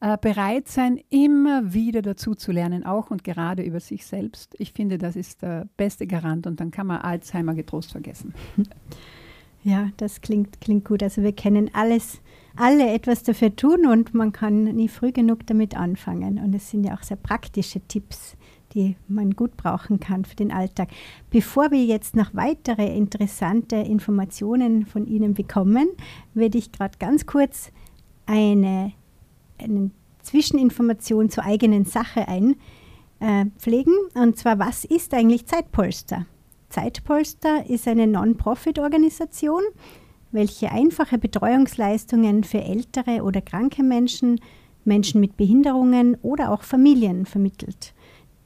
äh, 0.00 0.18
bereit 0.20 0.68
sein, 0.68 1.00
immer 1.10 1.72
wieder 1.72 2.02
dazu 2.02 2.34
zu 2.34 2.52
lernen, 2.52 2.84
auch 2.84 3.10
und 3.10 3.24
gerade 3.24 3.62
über 3.62 3.80
sich 3.80 4.06
selbst. 4.06 4.54
Ich 4.58 4.72
finde, 4.72 4.98
das 4.98 5.16
ist 5.16 5.42
der 5.42 5.68
beste 5.76 6.06
Garant 6.06 6.46
und 6.46 6.60
dann 6.60 6.70
kann 6.70 6.86
man 6.86 7.00
Alzheimer 7.00 7.54
getrost 7.54 7.92
vergessen. 7.92 8.34
Ja, 9.64 9.88
das 9.96 10.20
klingt, 10.20 10.60
klingt 10.60 10.84
gut. 10.84 11.02
Also 11.02 11.22
wir 11.22 11.32
können 11.32 11.70
alles, 11.72 12.20
alle 12.54 12.92
etwas 12.92 13.22
dafür 13.22 13.56
tun 13.56 13.86
und 13.86 14.12
man 14.12 14.30
kann 14.30 14.64
nie 14.64 14.88
früh 14.88 15.10
genug 15.10 15.46
damit 15.46 15.74
anfangen. 15.74 16.38
Und 16.38 16.54
es 16.54 16.70
sind 16.70 16.84
ja 16.84 16.94
auch 16.94 17.02
sehr 17.02 17.16
praktische 17.16 17.80
Tipps, 17.80 18.36
die 18.74 18.96
man 19.08 19.32
gut 19.32 19.56
brauchen 19.56 20.00
kann 20.00 20.24
für 20.24 20.36
den 20.36 20.52
Alltag. 20.52 20.88
Bevor 21.30 21.70
wir 21.70 21.84
jetzt 21.84 22.16
noch 22.16 22.34
weitere 22.34 22.96
interessante 22.96 23.76
Informationen 23.76 24.86
von 24.86 25.06
Ihnen 25.06 25.34
bekommen, 25.34 25.88
werde 26.34 26.58
ich 26.58 26.72
gerade 26.72 26.98
ganz 26.98 27.26
kurz 27.26 27.70
eine, 28.26 28.92
eine 29.58 29.90
Zwischeninformation 30.22 31.30
zur 31.30 31.44
eigenen 31.44 31.84
Sache 31.84 32.26
einpflegen. 33.20 33.94
Äh, 34.14 34.20
und 34.20 34.36
zwar, 34.36 34.58
was 34.58 34.84
ist 34.84 35.14
eigentlich 35.14 35.46
Zeitpolster? 35.46 36.26
Zeitpolster 36.68 37.68
ist 37.70 37.86
eine 37.86 38.06
Non-Profit-Organisation, 38.06 39.62
welche 40.32 40.72
einfache 40.72 41.18
Betreuungsleistungen 41.18 42.42
für 42.42 42.60
ältere 42.60 43.22
oder 43.22 43.40
kranke 43.40 43.84
Menschen, 43.84 44.40
Menschen 44.84 45.20
mit 45.20 45.36
Behinderungen 45.36 46.16
oder 46.22 46.50
auch 46.50 46.64
Familien 46.64 47.26
vermittelt. 47.26 47.93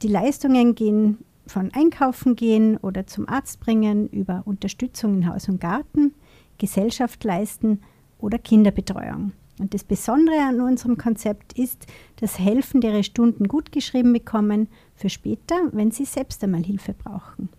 Die 0.01 0.07
Leistungen 0.07 0.75
gehen 0.75 1.17
von 1.45 1.73
Einkaufen 1.73 2.35
gehen 2.35 2.77
oder 2.77 3.05
zum 3.07 3.27
Arzt 3.27 3.59
bringen 3.59 4.07
über 4.07 4.43
Unterstützung 4.45 5.15
in 5.15 5.27
Haus 5.27 5.49
und 5.49 5.59
Garten, 5.59 6.13
Gesellschaft 6.57 7.21
leisten 7.23 7.81
oder 8.19 8.37
Kinderbetreuung. 8.37 9.33
Und 9.59 9.73
das 9.73 9.83
Besondere 9.83 10.39
an 10.39 10.61
unserem 10.61 10.97
Konzept 10.97 11.59
ist, 11.59 11.85
dass 12.17 12.39
Helfende 12.39 12.87
ihre 12.87 13.03
Stunden 13.03 13.49
gut 13.49 13.73
geschrieben 13.73 14.13
bekommen 14.13 14.69
für 14.95 15.09
später, 15.09 15.55
wenn 15.73 15.91
sie 15.91 16.05
selbst 16.05 16.41
einmal 16.43 16.63
Hilfe 16.63 16.93
brauchen. 16.93 17.49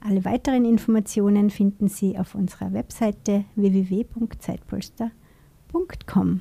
Alle 0.00 0.24
weiteren 0.24 0.64
Informationen 0.64 1.50
finden 1.50 1.88
Sie 1.88 2.16
auf 2.18 2.36
unserer 2.36 2.72
Webseite 2.72 3.44
www.zeitpolster.com. 3.56 6.40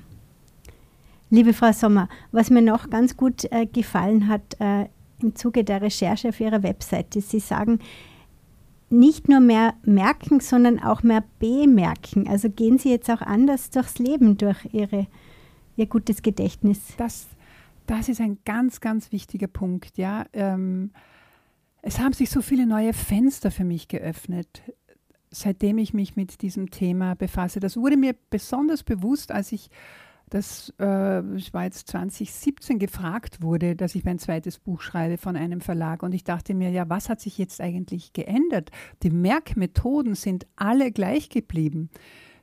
Liebe 1.29 1.53
Frau 1.53 1.71
Sommer, 1.71 2.09
was 2.31 2.49
mir 2.51 2.61
noch 2.61 2.89
ganz 2.89 3.15
gut 3.17 3.51
äh, 3.51 3.65
gefallen 3.65 4.27
hat 4.27 4.59
äh, 4.59 4.85
im 5.21 5.35
Zuge 5.35 5.63
der 5.63 5.81
Recherche 5.81 6.29
auf 6.29 6.39
Ihrer 6.39 6.63
Webseite, 6.63 7.21
Sie 7.21 7.39
sagen, 7.39 7.79
nicht 8.89 9.27
nur 9.27 9.39
mehr 9.39 9.73
merken, 9.83 10.39
sondern 10.39 10.79
auch 10.79 11.01
mehr 11.03 11.23
bemerken. 11.39 12.27
Also 12.27 12.49
gehen 12.49 12.77
Sie 12.77 12.89
jetzt 12.89 13.09
auch 13.09 13.21
anders 13.21 13.71
durchs 13.71 13.97
Leben 13.97 14.37
durch 14.37 14.57
Ihre, 14.71 15.07
Ihr 15.75 15.87
gutes 15.87 16.21
Gedächtnis. 16.21 16.79
Das, 16.97 17.27
das 17.87 18.07
ist 18.07 18.21
ein 18.21 18.37
ganz, 18.45 18.81
ganz 18.81 19.11
wichtiger 19.11 19.47
Punkt. 19.47 19.97
Ja. 19.97 20.25
Ähm, 20.33 20.91
es 21.81 21.99
haben 21.99 22.13
sich 22.13 22.29
so 22.29 22.41
viele 22.41 22.67
neue 22.67 22.93
Fenster 22.93 23.49
für 23.49 23.65
mich 23.65 23.87
geöffnet, 23.87 24.61
seitdem 25.31 25.79
ich 25.79 25.93
mich 25.93 26.15
mit 26.15 26.43
diesem 26.43 26.69
Thema 26.69 27.15
befasse. 27.15 27.59
Das 27.59 27.75
wurde 27.75 27.97
mir 27.97 28.15
besonders 28.29 28.83
bewusst, 28.83 29.31
als 29.31 29.51
ich 29.51 29.69
dass 30.29 30.73
äh, 30.79 31.35
ich 31.35 31.53
war 31.53 31.65
jetzt 31.65 31.87
2017 31.89 32.79
gefragt 32.79 33.41
wurde, 33.41 33.75
dass 33.75 33.95
ich 33.95 34.03
mein 34.03 34.19
zweites 34.19 34.59
Buch 34.59 34.81
schreibe 34.81 35.17
von 35.17 35.35
einem 35.35 35.61
Verlag. 35.61 36.03
Und 36.03 36.13
ich 36.13 36.23
dachte 36.23 36.53
mir, 36.53 36.69
ja, 36.71 36.89
was 36.89 37.09
hat 37.09 37.21
sich 37.21 37.37
jetzt 37.37 37.61
eigentlich 37.61 38.13
geändert? 38.13 38.71
Die 39.03 39.11
Merkmethoden 39.11 40.15
sind 40.15 40.47
alle 40.55 40.91
gleich 40.91 41.29
geblieben. 41.29 41.89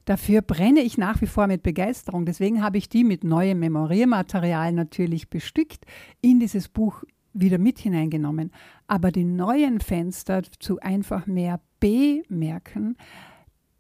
Dafür 0.05 0.43
brenne 0.43 0.81
ich 0.81 0.99
nach 0.99 1.21
wie 1.21 1.27
vor 1.27 1.47
mit 1.47 1.63
Begeisterung. 1.63 2.25
Deswegen 2.27 2.63
habe 2.63 2.79
ich 2.79 2.89
die 2.89 3.05
mit 3.05 3.23
neuem 3.23 3.59
Memoriermaterial 3.61 4.73
natürlich 4.73 5.29
bestückt, 5.29 5.85
in 6.21 6.41
dieses 6.41 6.69
Buch 6.69 7.05
wieder 7.33 7.59
mit 7.59 7.79
hineingenommen. 7.79 8.51
Aber 8.87 9.13
die 9.13 9.25
neuen 9.25 9.81
Fenster 9.81 10.43
zu 10.59 10.81
einfach 10.81 11.27
mehr 11.27 11.61
bemerken, 11.79 12.97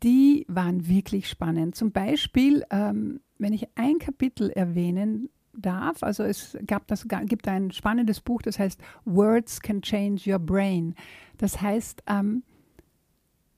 die 0.03 0.45
waren 0.49 0.89
wirklich 0.89 1.29
spannend. 1.29 1.75
Zum 1.75 1.93
Beispiel 1.93 2.65
ähm, 2.71 3.21
wenn 3.41 3.53
ich 3.53 3.69
ein 3.75 3.99
Kapitel 3.99 4.51
erwähnen 4.51 5.31
darf, 5.53 6.03
also 6.03 6.23
es 6.23 6.57
gab 6.67 6.87
das, 6.87 7.07
gibt 7.23 7.49
ein 7.49 7.71
spannendes 7.73 8.21
Buch, 8.21 8.43
das 8.43 8.59
heißt 8.59 8.81
Words 9.05 9.61
Can 9.61 9.83
Change 9.83 10.33
Your 10.33 10.39
Brain. 10.39 10.95
Das 11.39 11.61
heißt, 11.61 12.03
ähm, 12.07 12.43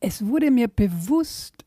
es 0.01 0.27
wurde 0.27 0.51
mir 0.51 0.69
bewusst, 0.69 1.65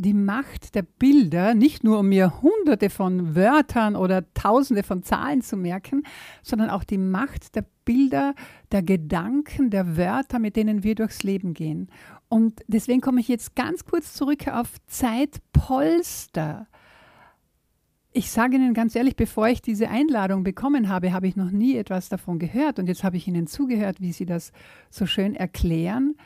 die 0.00 0.14
Macht 0.14 0.76
der 0.76 0.82
Bilder, 0.82 1.54
nicht 1.54 1.82
nur 1.82 1.98
um 1.98 2.08
mir 2.08 2.40
hunderte 2.40 2.88
von 2.88 3.34
Wörtern 3.34 3.96
oder 3.96 4.32
tausende 4.32 4.84
von 4.84 5.02
Zahlen 5.02 5.42
zu 5.42 5.56
merken, 5.56 6.04
sondern 6.42 6.70
auch 6.70 6.84
die 6.84 6.98
Macht 6.98 7.56
der 7.56 7.64
Bilder, 7.84 8.34
der 8.70 8.84
Gedanken, 8.84 9.70
der 9.70 9.96
Wörter, 9.96 10.38
mit 10.38 10.54
denen 10.54 10.84
wir 10.84 10.94
durchs 10.94 11.24
Leben 11.24 11.52
gehen. 11.52 11.90
Und 12.28 12.62
deswegen 12.68 13.00
komme 13.00 13.20
ich 13.20 13.26
jetzt 13.26 13.56
ganz 13.56 13.84
kurz 13.84 14.14
zurück 14.14 14.46
auf 14.46 14.76
Zeitpolster. 14.86 16.68
Ich 18.18 18.32
sage 18.32 18.56
Ihnen 18.56 18.74
ganz 18.74 18.96
ehrlich, 18.96 19.14
bevor 19.14 19.46
ich 19.46 19.62
diese 19.62 19.90
Einladung 19.90 20.42
bekommen 20.42 20.88
habe, 20.88 21.12
habe 21.12 21.28
ich 21.28 21.36
noch 21.36 21.52
nie 21.52 21.76
etwas 21.76 22.08
davon 22.08 22.40
gehört. 22.40 22.80
Und 22.80 22.88
jetzt 22.88 23.04
habe 23.04 23.16
ich 23.16 23.28
Ihnen 23.28 23.46
zugehört, 23.46 24.00
wie 24.00 24.10
Sie 24.10 24.26
das 24.26 24.50
so 24.90 25.06
schön 25.06 25.36
erklären. 25.36 26.16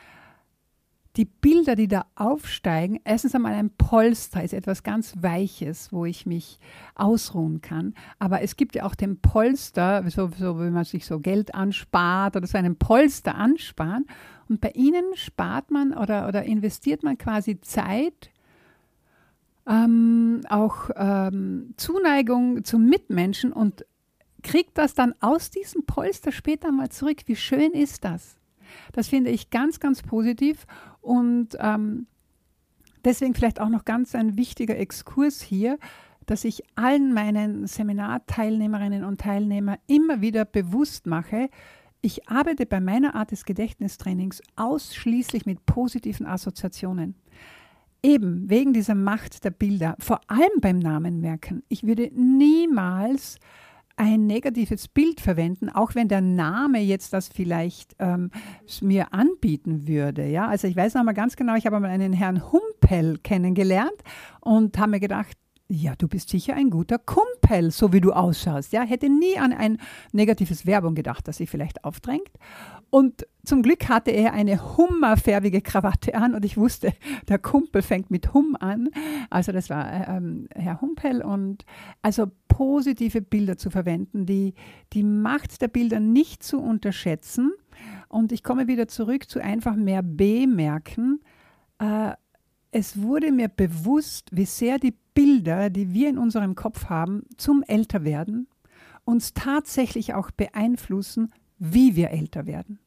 die 1.16 1.26
Bilder, 1.26 1.76
die 1.76 1.88
da 1.88 2.07
aufsteigen, 2.14 2.98
erstens 3.05 3.35
einmal 3.35 3.52
ein 3.52 3.68
Polster 3.76 4.42
ist 4.42 4.55
etwas 4.55 4.83
ganz 4.83 5.12
Weiches, 5.20 5.92
wo 5.92 6.07
ich 6.07 6.24
mich 6.24 6.59
ausruhen 6.94 7.61
kann. 7.61 7.92
Aber 8.18 8.40
es 8.40 8.57
gibt 8.57 8.74
ja 8.74 8.85
auch 8.85 8.94
den 8.94 9.20
Polster, 9.20 10.02
so, 10.09 10.31
so 10.38 10.59
wenn 10.59 10.72
man 10.72 10.85
sich 10.85 11.05
so 11.05 11.20
Geld 11.20 11.55
anspart 11.55 12.37
oder 12.37 12.46
so 12.46 12.57
einen 12.57 12.76
Polster 12.76 13.35
ansparen. 13.35 14.07
Und 14.48 14.62
bei 14.62 14.70
ihnen 14.70 15.05
spart 15.12 15.70
man 15.70 15.92
oder, 15.92 16.26
oder 16.26 16.44
investiert 16.44 17.02
man 17.02 17.18
quasi 17.18 17.61
Zeit, 17.61 18.31
ähm, 19.66 20.42
auch 20.48 20.90
ähm, 20.96 21.75
Zuneigung 21.77 22.64
zum 22.64 22.87
Mitmenschen 22.87 23.53
und 23.53 23.85
kriegt 24.42 24.77
das 24.77 24.94
dann 24.94 25.14
aus 25.20 25.51
diesem 25.51 25.87
Polster 25.87 26.33
später 26.33 26.72
mal 26.72 26.90
zurück. 26.90 27.18
Wie 27.27 27.37
schön 27.37 27.72
ist 27.72 28.05
das? 28.05 28.37
Das 28.92 29.09
finde 29.09 29.31
ich 29.31 29.51
ganz, 29.51 29.81
ganz 29.81 30.03
positiv 30.03 30.66
und 31.01 31.51
ähm, 31.59 32.07
deswegen 33.05 33.35
vielleicht 33.35 33.61
auch 33.61 33.68
noch 33.68 33.85
ganz 33.85 34.14
ein 34.14 34.37
wichtiger 34.37 34.77
Exkurs 34.77 35.42
hier, 35.42 35.79
dass 36.27 36.44
ich 36.44 36.62
allen 36.77 37.12
meinen 37.12 37.66
Seminarteilnehmerinnen 37.66 39.05
und 39.05 39.20
Teilnehmern 39.20 39.79
immer 39.87 40.20
wieder 40.20 40.44
bewusst 40.44 41.07
mache, 41.07 41.51
ich 42.05 42.29
arbeite 42.29 42.66
bei 42.66 42.81
meiner 42.81 43.14
Art 43.14 43.31
des 43.31 43.44
Gedächtnistrainings 43.44 44.42
ausschließlich 44.57 45.46
mit 45.46 45.64
positiven 45.66 46.27
Assoziationen. 46.27 47.14
Eben 48.03 48.51
wegen 48.51 48.73
dieser 48.73 48.97
Macht 48.97 49.45
der 49.45 49.51
Bilder, 49.51 49.97
vor 50.01 50.21
allem 50.27 50.61
beim 50.61 50.79
Namenmerken. 50.79 51.62
Ich 51.69 51.85
würde 51.85 52.11
niemals 52.12 53.38
ein 53.97 54.27
negatives 54.27 54.88
Bild 54.88 55.21
verwenden, 55.21 55.69
auch 55.69 55.95
wenn 55.95 56.09
der 56.09 56.21
Name 56.21 56.81
jetzt 56.81 57.12
das 57.12 57.29
vielleicht 57.29 57.95
ähm, 57.99 58.31
mir 58.81 59.12
anbieten 59.12 59.87
würde. 59.87 60.27
Ja? 60.27 60.49
Also 60.49 60.67
ich 60.67 60.77
weiß 60.77 60.95
noch 60.95 61.05
mal 61.05 61.12
ganz 61.12 61.37
genau, 61.37 61.55
ich 61.55 61.67
habe 61.67 61.79
mal 61.79 61.91
einen 61.91 62.12
Herrn 62.12 62.51
Humpel 62.51 63.19
kennengelernt 63.19 64.03
und 64.41 64.79
habe 64.79 64.93
mir 64.93 65.01
gedacht, 65.01 65.37
ja, 65.75 65.95
du 65.97 66.07
bist 66.07 66.29
sicher 66.29 66.55
ein 66.55 66.69
guter 66.69 66.99
Kumpel, 66.99 67.71
so 67.71 67.95
wie 67.95 68.03
du 68.03 68.13
ausschaust. 68.13 68.75
Ja, 68.75 68.83
hätte 68.83 69.09
nie 69.09 69.39
an 69.39 69.55
ein 69.55 69.79
negatives 70.13 70.67
Werbung 70.67 70.95
gedacht, 70.95 71.27
das 71.27 71.39
sich 71.39 71.49
vielleicht 71.49 71.83
aufdrängt. 71.85 72.31
Und 72.91 73.27
zum 73.43 73.63
Glück 73.63 73.89
hatte 73.89 74.11
er 74.11 74.35
eine 74.35 74.77
hummerfärbige 74.77 75.63
Krawatte 75.63 76.15
an 76.15 76.35
und 76.35 76.45
ich 76.45 76.59
wusste, 76.59 76.93
der 77.29 77.39
Kumpel 77.39 77.81
fängt 77.81 78.11
mit 78.11 78.35
Hum 78.35 78.55
an. 78.61 78.91
Also 79.31 79.51
das 79.53 79.71
war 79.71 80.09
ähm, 80.09 80.47
Herr 80.55 80.83
Humpel 80.83 81.23
und 81.23 81.65
also 82.03 82.31
positive 82.49 83.23
Bilder 83.23 83.57
zu 83.57 83.71
verwenden, 83.71 84.27
die, 84.27 84.53
die 84.93 85.03
Macht 85.03 85.63
der 85.63 85.69
Bilder 85.69 86.01
nicht 86.01 86.43
zu 86.43 86.61
unterschätzen. 86.61 87.51
Und 88.09 88.31
ich 88.31 88.43
komme 88.43 88.69
wieder 88.69 88.89
zurück 88.89 89.31
zu 89.31 89.43
einfach 89.43 89.75
mehr 89.75 90.03
bemerken. 90.03 91.21
Äh, 91.79 92.13
es 92.73 93.01
wurde 93.01 93.33
mir 93.33 93.49
bewusst, 93.49 94.29
wie 94.33 94.45
sehr 94.47 94.79
die 94.79 94.95
Bilder, 95.14 95.70
die 95.70 95.92
wir 95.92 96.09
in 96.09 96.18
unserem 96.18 96.55
Kopf 96.55 96.87
haben, 96.87 97.25
zum 97.37 97.62
Älterwerden 97.62 98.48
uns 99.05 99.35
tatsächlich 99.35 100.14
auch 100.14 100.31
beeinflussen, 100.31 101.33
wie 101.59 101.96
wir 101.96 102.11
älter 102.11 102.46
werden. 102.46 102.79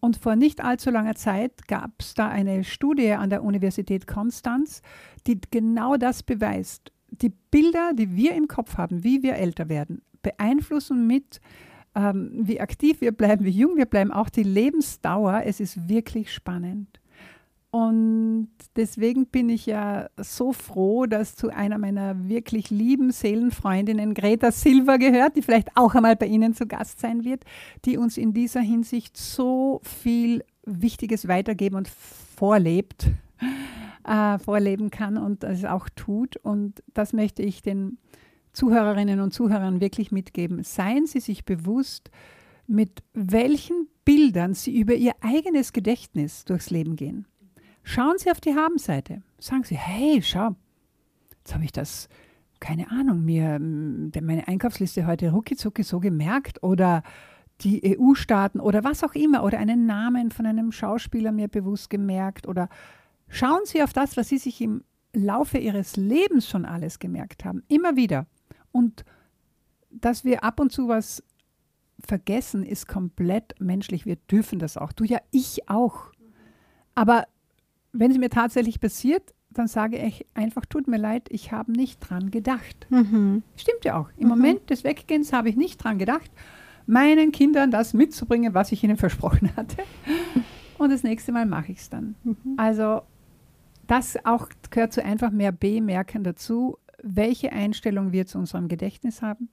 Und 0.00 0.16
vor 0.16 0.34
nicht 0.34 0.62
allzu 0.62 0.90
langer 0.90 1.14
Zeit 1.14 1.68
gab 1.68 1.92
es 2.00 2.14
da 2.14 2.28
eine 2.28 2.64
Studie 2.64 3.12
an 3.12 3.30
der 3.30 3.42
Universität 3.42 4.06
Konstanz, 4.06 4.80
die 5.26 5.38
genau 5.50 5.96
das 5.96 6.22
beweist. 6.22 6.92
Die 7.10 7.32
Bilder, 7.50 7.92
die 7.94 8.16
wir 8.16 8.34
im 8.34 8.48
Kopf 8.48 8.78
haben, 8.78 9.04
wie 9.04 9.22
wir 9.22 9.34
älter 9.34 9.68
werden, 9.68 10.00
beeinflussen 10.22 11.06
mit, 11.06 11.40
ähm, 11.94 12.30
wie 12.32 12.60
aktiv 12.60 13.00
wir 13.00 13.12
bleiben, 13.12 13.44
wie 13.44 13.50
jung 13.50 13.76
wir 13.76 13.86
bleiben, 13.86 14.12
auch 14.12 14.30
die 14.30 14.42
Lebensdauer. 14.42 15.42
Es 15.44 15.60
ist 15.60 15.88
wirklich 15.88 16.32
spannend. 16.32 16.99
Und 17.70 18.48
deswegen 18.74 19.26
bin 19.26 19.48
ich 19.48 19.66
ja 19.66 20.08
so 20.16 20.52
froh, 20.52 21.06
dass 21.06 21.36
zu 21.36 21.50
einer 21.50 21.78
meiner 21.78 22.28
wirklich 22.28 22.70
lieben 22.70 23.12
Seelenfreundinnen 23.12 24.12
Greta 24.12 24.50
Silva 24.50 24.96
gehört, 24.96 25.36
die 25.36 25.42
vielleicht 25.42 25.76
auch 25.76 25.94
einmal 25.94 26.16
bei 26.16 26.26
Ihnen 26.26 26.52
zu 26.52 26.66
Gast 26.66 26.98
sein 26.98 27.24
wird, 27.24 27.44
die 27.84 27.96
uns 27.96 28.16
in 28.16 28.32
dieser 28.34 28.60
Hinsicht 28.60 29.16
so 29.16 29.80
viel 29.84 30.44
Wichtiges 30.64 31.28
weitergeben 31.28 31.76
und 31.76 31.88
vorlebt, 31.88 33.06
äh, 34.04 34.38
vorleben 34.40 34.90
kann 34.90 35.16
und 35.16 35.44
das 35.44 35.64
auch 35.64 35.88
tut. 35.90 36.36
Und 36.38 36.82
das 36.92 37.12
möchte 37.12 37.42
ich 37.42 37.62
den 37.62 37.98
Zuhörerinnen 38.52 39.20
und 39.20 39.32
Zuhörern 39.32 39.80
wirklich 39.80 40.10
mitgeben. 40.10 40.64
Seien 40.64 41.06
Sie 41.06 41.20
sich 41.20 41.44
bewusst, 41.44 42.10
mit 42.66 43.04
welchen 43.14 43.86
Bildern 44.04 44.54
Sie 44.54 44.76
über 44.76 44.94
Ihr 44.94 45.12
eigenes 45.20 45.72
Gedächtnis 45.72 46.44
durchs 46.44 46.70
Leben 46.70 46.96
gehen. 46.96 47.26
Schauen 47.90 48.18
Sie 48.18 48.30
auf 48.30 48.40
die 48.40 48.54
Habenseite. 48.54 49.20
Sagen 49.40 49.64
Sie, 49.64 49.76
hey, 49.76 50.22
schau, 50.22 50.54
jetzt 51.38 51.52
habe 51.52 51.64
ich 51.64 51.72
das, 51.72 52.08
keine 52.60 52.88
Ahnung, 52.88 53.24
mir 53.24 53.58
meine 53.58 54.46
Einkaufsliste 54.46 55.08
heute 55.08 55.32
ruckizucki 55.32 55.82
so 55.82 55.98
gemerkt 55.98 56.62
oder 56.62 57.02
die 57.62 57.98
EU-Staaten 57.98 58.60
oder 58.60 58.84
was 58.84 59.02
auch 59.02 59.16
immer 59.16 59.42
oder 59.42 59.58
einen 59.58 59.86
Namen 59.86 60.30
von 60.30 60.46
einem 60.46 60.70
Schauspieler 60.70 61.32
mir 61.32 61.48
bewusst 61.48 61.90
gemerkt 61.90 62.46
oder 62.46 62.68
schauen 63.26 63.62
Sie 63.64 63.82
auf 63.82 63.92
das, 63.92 64.16
was 64.16 64.28
Sie 64.28 64.38
sich 64.38 64.60
im 64.60 64.84
Laufe 65.12 65.58
Ihres 65.58 65.96
Lebens 65.96 66.48
schon 66.48 66.66
alles 66.66 67.00
gemerkt 67.00 67.44
haben, 67.44 67.64
immer 67.66 67.96
wieder. 67.96 68.26
Und 68.70 69.04
dass 69.90 70.24
wir 70.24 70.44
ab 70.44 70.60
und 70.60 70.70
zu 70.70 70.86
was 70.86 71.24
vergessen, 71.98 72.64
ist 72.64 72.86
komplett 72.86 73.60
menschlich. 73.60 74.06
Wir 74.06 74.14
dürfen 74.14 74.60
das 74.60 74.76
auch. 74.76 74.92
Du 74.92 75.02
ja, 75.02 75.18
ich 75.32 75.68
auch. 75.68 76.12
Aber 76.94 77.26
wenn 77.92 78.10
es 78.10 78.18
mir 78.18 78.30
tatsächlich 78.30 78.80
passiert, 78.80 79.34
dann 79.50 79.66
sage 79.66 79.98
ich 79.98 80.26
einfach, 80.34 80.64
tut 80.64 80.86
mir 80.86 80.96
leid, 80.96 81.28
ich 81.30 81.52
habe 81.52 81.72
nicht 81.72 81.98
dran 82.00 82.30
gedacht. 82.30 82.86
Mhm. 82.88 83.42
Stimmt 83.56 83.84
ja 83.84 83.98
auch. 83.98 84.08
Im 84.16 84.24
mhm. 84.24 84.28
Moment 84.28 84.70
des 84.70 84.84
Weggehens 84.84 85.32
habe 85.32 85.48
ich 85.48 85.56
nicht 85.56 85.82
dran 85.82 85.98
gedacht, 85.98 86.30
meinen 86.86 87.32
Kindern 87.32 87.70
das 87.70 87.92
mitzubringen, 87.92 88.54
was 88.54 88.72
ich 88.72 88.84
ihnen 88.84 88.96
versprochen 88.96 89.54
hatte. 89.56 89.82
Und 90.78 90.90
das 90.90 91.02
nächste 91.02 91.32
Mal 91.32 91.46
mache 91.46 91.72
ich 91.72 91.78
es 91.78 91.90
dann. 91.90 92.14
Mhm. 92.22 92.36
Also 92.56 93.02
das 93.86 94.24
auch 94.24 94.48
gehört 94.70 94.92
zu 94.92 95.04
einfach 95.04 95.30
mehr 95.30 95.52
Bemerken 95.52 96.22
dazu, 96.22 96.78
welche 97.02 97.52
Einstellung 97.52 98.12
wir 98.12 98.26
zu 98.26 98.38
unserem 98.38 98.68
Gedächtnis 98.68 99.20
haben, 99.20 99.48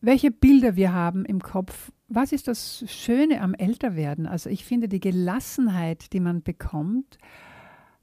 welche 0.00 0.30
Bilder 0.30 0.76
wir 0.76 0.94
haben 0.94 1.26
im 1.26 1.42
Kopf 1.42 1.92
was 2.10 2.32
ist 2.32 2.48
das 2.48 2.84
Schöne 2.88 3.40
am 3.40 3.54
Älterwerden? 3.54 4.26
Also 4.26 4.50
ich 4.50 4.64
finde 4.64 4.88
die 4.88 5.00
Gelassenheit, 5.00 6.12
die 6.12 6.20
man 6.20 6.42
bekommt, 6.42 7.18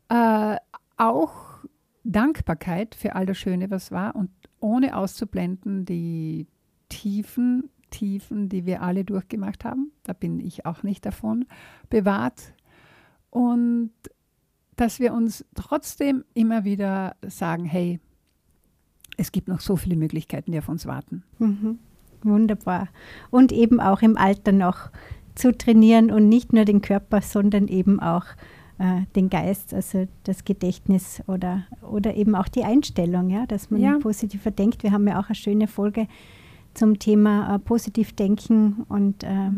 äh, 0.09 0.55
auch 0.95 1.65
Dankbarkeit 2.03 2.95
für 2.95 3.15
all 3.15 3.25
das 3.25 3.37
Schöne, 3.37 3.69
was 3.69 3.91
war 3.91 4.15
und 4.15 4.29
ohne 4.61 4.95
auszublenden 4.95 5.85
die 5.85 6.47
Tiefen, 6.87 7.69
Tiefen, 7.89 8.47
die 8.47 8.65
wir 8.65 8.81
alle 8.81 9.03
durchgemacht 9.03 9.65
haben. 9.65 9.91
Da 10.03 10.13
bin 10.13 10.39
ich 10.39 10.65
auch 10.65 10.83
nicht 10.83 11.05
davon 11.05 11.45
bewahrt. 11.89 12.53
Und 13.29 13.91
dass 14.77 14.99
wir 15.01 15.13
uns 15.13 15.45
trotzdem 15.53 16.23
immer 16.33 16.63
wieder 16.63 17.17
sagen, 17.27 17.65
hey, 17.65 17.99
es 19.17 19.33
gibt 19.33 19.49
noch 19.49 19.59
so 19.59 19.75
viele 19.75 19.97
Möglichkeiten, 19.97 20.51
die 20.51 20.59
auf 20.59 20.69
uns 20.69 20.85
warten. 20.85 21.23
Mhm. 21.39 21.79
Wunderbar. 22.23 22.87
Und 23.29 23.51
eben 23.51 23.79
auch 23.79 24.01
im 24.01 24.17
Alter 24.17 24.51
noch 24.51 24.89
zu 25.35 25.55
trainieren 25.55 26.11
und 26.11 26.29
nicht 26.29 26.53
nur 26.53 26.65
den 26.65 26.81
Körper, 26.81 27.21
sondern 27.21 27.67
eben 27.67 27.99
auch 27.99 28.25
äh, 28.79 29.01
den 29.15 29.29
Geist, 29.29 29.73
also 29.73 30.07
das 30.23 30.45
Gedächtnis 30.45 31.21
oder, 31.27 31.63
oder 31.81 32.15
eben 32.15 32.35
auch 32.35 32.47
die 32.47 32.63
Einstellung, 32.63 33.29
ja, 33.29 33.45
dass 33.45 33.69
man 33.69 33.81
ja. 33.81 33.97
positiver 33.99 34.51
denkt. 34.51 34.83
Wir 34.83 34.91
haben 34.91 35.07
ja 35.07 35.19
auch 35.19 35.27
eine 35.27 35.35
schöne 35.35 35.67
Folge 35.67 36.07
zum 36.73 36.99
Thema 36.99 37.55
äh, 37.55 37.59
positiv 37.59 38.13
denken 38.13 38.85
und 38.87 39.23
äh, 39.23 39.51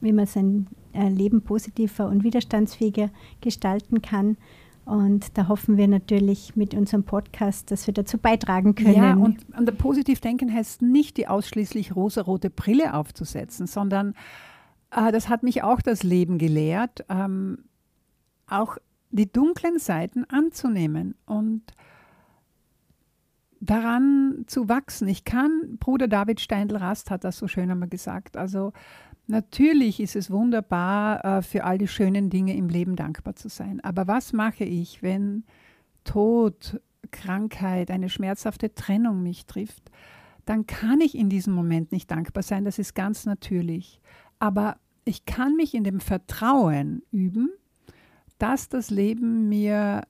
wie 0.00 0.12
man 0.12 0.26
sein 0.26 0.66
äh, 0.92 1.08
Leben 1.08 1.42
positiver 1.42 2.08
und 2.08 2.22
widerstandsfähiger 2.22 3.10
gestalten 3.40 4.02
kann. 4.02 4.36
Und 4.84 5.38
da 5.38 5.48
hoffen 5.48 5.76
wir 5.76 5.86
natürlich 5.86 6.56
mit 6.56 6.74
unserem 6.74 7.04
Podcast, 7.04 7.70
dass 7.70 7.86
wir 7.86 7.94
dazu 7.94 8.18
beitragen 8.18 8.74
können. 8.74 8.94
Ja, 8.94 9.14
und 9.14 9.38
an 9.52 9.64
der 9.64 9.72
Positivdenken 9.72 10.52
heißt 10.52 10.82
nicht, 10.82 11.16
die 11.16 11.28
ausschließlich 11.28 11.94
rosarote 11.94 12.50
Brille 12.50 12.94
aufzusetzen, 12.94 13.66
sondern 13.66 14.14
äh, 14.90 15.12
das 15.12 15.28
hat 15.28 15.44
mich 15.44 15.62
auch 15.62 15.80
das 15.80 16.02
Leben 16.02 16.38
gelehrt, 16.38 17.04
ähm, 17.08 17.58
auch 18.48 18.76
die 19.10 19.30
dunklen 19.30 19.78
Seiten 19.78 20.24
anzunehmen 20.24 21.14
und 21.26 21.62
daran 23.60 24.44
zu 24.48 24.68
wachsen. 24.68 25.06
Ich 25.06 25.24
kann, 25.24 25.76
Bruder 25.78 26.08
David 26.08 26.40
Steindl-Rast 26.40 27.10
hat 27.10 27.22
das 27.22 27.38
so 27.38 27.46
schön 27.46 27.70
einmal 27.70 27.88
gesagt, 27.88 28.36
also 28.36 28.72
Natürlich 29.32 29.98
ist 29.98 30.14
es 30.14 30.30
wunderbar, 30.30 31.24
äh, 31.24 31.40
für 31.40 31.64
all 31.64 31.78
die 31.78 31.88
schönen 31.88 32.28
Dinge 32.28 32.54
im 32.54 32.68
Leben 32.68 32.96
dankbar 32.96 33.34
zu 33.34 33.48
sein. 33.48 33.80
Aber 33.80 34.06
was 34.06 34.34
mache 34.34 34.64
ich, 34.64 35.02
wenn 35.02 35.44
Tod, 36.04 36.78
Krankheit, 37.12 37.90
eine 37.90 38.10
schmerzhafte 38.10 38.74
Trennung 38.74 39.22
mich 39.22 39.46
trifft? 39.46 39.90
Dann 40.44 40.66
kann 40.66 41.00
ich 41.00 41.16
in 41.16 41.30
diesem 41.30 41.54
Moment 41.54 41.92
nicht 41.92 42.10
dankbar 42.10 42.42
sein. 42.42 42.66
Das 42.66 42.78
ist 42.78 42.94
ganz 42.94 43.24
natürlich. 43.24 44.02
Aber 44.38 44.76
ich 45.06 45.24
kann 45.24 45.56
mich 45.56 45.72
in 45.72 45.84
dem 45.84 46.00
Vertrauen 46.00 47.02
üben, 47.10 47.48
dass 48.36 48.68
das 48.68 48.90
Leben 48.90 49.48
mir 49.48 50.02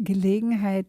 Gelegenheit 0.00 0.86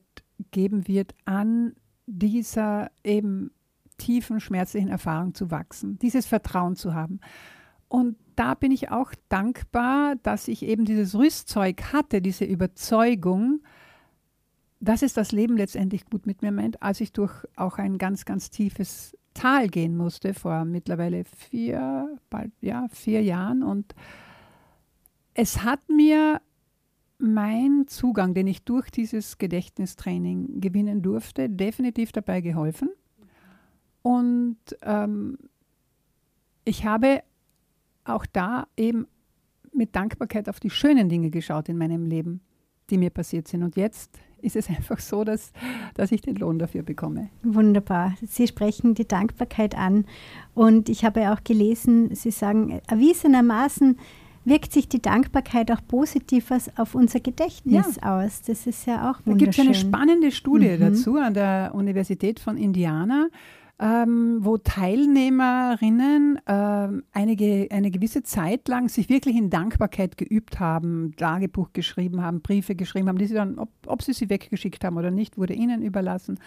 geben 0.51 0.89
wird, 0.89 1.15
an 1.23 1.71
dieser 2.05 2.91
eben 3.05 3.51
tiefen, 3.97 4.41
schmerzlichen 4.41 4.89
Erfahrung 4.89 5.33
zu 5.33 5.51
wachsen, 5.51 5.97
dieses 5.99 6.25
Vertrauen 6.25 6.75
zu 6.75 6.93
haben. 6.93 7.21
Und 7.89 8.17
da 8.35 8.53
bin 8.53 8.71
ich 8.71 8.91
auch 8.91 9.13
dankbar, 9.29 10.15
dass 10.21 10.47
ich 10.47 10.63
eben 10.63 10.85
dieses 10.85 11.15
Rüstzeug 11.15 11.93
hatte, 11.93 12.21
diese 12.21 12.45
Überzeugung, 12.45 13.61
dass 14.79 15.01
es 15.01 15.13
das 15.13 15.31
Leben 15.31 15.57
letztendlich 15.57 16.05
gut 16.05 16.25
mit 16.25 16.41
mir 16.41 16.51
meint, 16.51 16.81
als 16.83 17.01
ich 17.01 17.13
durch 17.13 17.33
auch 17.55 17.77
ein 17.77 17.97
ganz, 17.97 18.25
ganz 18.25 18.49
tiefes 18.49 19.17
Tal 19.33 19.69
gehen 19.69 19.95
musste 19.95 20.33
vor 20.33 20.65
mittlerweile 20.65 21.23
vier, 21.23 22.17
bald 22.29 22.51
ja, 22.59 22.87
vier 22.89 23.21
Jahren. 23.21 23.61
Und 23.61 23.93
es 25.33 25.63
hat 25.63 25.79
mir 25.89 26.41
mein 27.19 27.85
Zugang, 27.87 28.33
den 28.33 28.47
ich 28.47 28.63
durch 28.63 28.89
dieses 28.89 29.37
Gedächtnistraining 29.37 30.59
gewinnen 30.59 31.01
durfte, 31.01 31.49
definitiv 31.49 32.11
dabei 32.11 32.41
geholfen. 32.41 32.89
Und 34.01 34.57
ähm, 34.81 35.37
ich 36.65 36.85
habe 36.85 37.21
auch 38.09 38.25
da 38.25 38.67
eben 38.77 39.07
mit 39.73 39.95
Dankbarkeit 39.95 40.49
auf 40.49 40.59
die 40.59 40.69
schönen 40.69 41.09
Dinge 41.09 41.29
geschaut 41.29 41.69
in 41.69 41.77
meinem 41.77 42.05
Leben, 42.05 42.41
die 42.89 42.97
mir 42.97 43.09
passiert 43.09 43.47
sind. 43.47 43.63
Und 43.63 43.75
jetzt 43.77 44.19
ist 44.41 44.55
es 44.55 44.69
einfach 44.75 44.99
so, 44.99 45.23
dass, 45.23 45.51
dass 45.93 46.11
ich 46.11 46.21
den 46.21 46.35
Lohn 46.35 46.59
dafür 46.59 46.83
bekomme. 46.83 47.29
Wunderbar. 47.43 48.15
Sie 48.25 48.47
sprechen 48.47 48.95
die 48.95 49.07
Dankbarkeit 49.07 49.75
an. 49.75 50.05
Und 50.53 50.89
ich 50.89 51.05
habe 51.05 51.31
auch 51.31 51.43
gelesen, 51.43 52.13
Sie 52.15 52.31
sagen, 52.31 52.81
erwiesenermaßen 52.87 53.97
wirkt 54.45 54.71
sich 54.71 54.87
die 54.87 55.01
Dankbarkeit 55.01 55.69
auch 55.71 55.81
positiv 55.85 56.51
auf 56.77 56.95
unser 56.95 57.19
Gedächtnis 57.19 57.99
ja. 58.01 58.17
aus. 58.17 58.41
Das 58.43 58.65
ist 58.65 58.85
ja 58.87 59.11
auch 59.11 59.19
wunderschön. 59.25 59.37
Da 59.37 59.45
gibt 59.45 59.53
es 59.53 59.59
eine 59.59 59.75
spannende 59.75 60.31
Studie 60.31 60.69
mhm. 60.69 60.79
dazu 60.79 61.17
an 61.17 61.33
der 61.33 61.71
Universität 61.75 62.39
von 62.39 62.55
Indiana 62.55 63.27
ähm, 63.79 64.39
wo 64.41 64.57
Teilnehmerinnen 64.57 66.39
ähm, 66.47 67.03
einige, 67.11 67.67
eine 67.69 67.91
gewisse 67.91 68.23
Zeit 68.23 68.67
lang 68.67 68.89
sich 68.89 69.07
wirklich 69.07 69.35
in 69.35 69.49
Dankbarkeit 69.49 70.17
geübt 70.17 70.59
haben, 70.59 71.13
Tagebuch 71.15 71.73
geschrieben 71.73 72.21
haben, 72.21 72.41
Briefe 72.41 72.75
geschrieben 72.75 73.07
haben, 73.07 73.19
die 73.19 73.27
sie 73.27 73.35
dann, 73.35 73.59
ob, 73.59 73.69
ob 73.85 74.01
sie 74.01 74.13
sie 74.13 74.29
weggeschickt 74.29 74.83
haben 74.83 74.97
oder 74.97 75.11
nicht, 75.11 75.37
wurde 75.37 75.53
ihnen 75.53 75.83
überlassen 75.83 76.39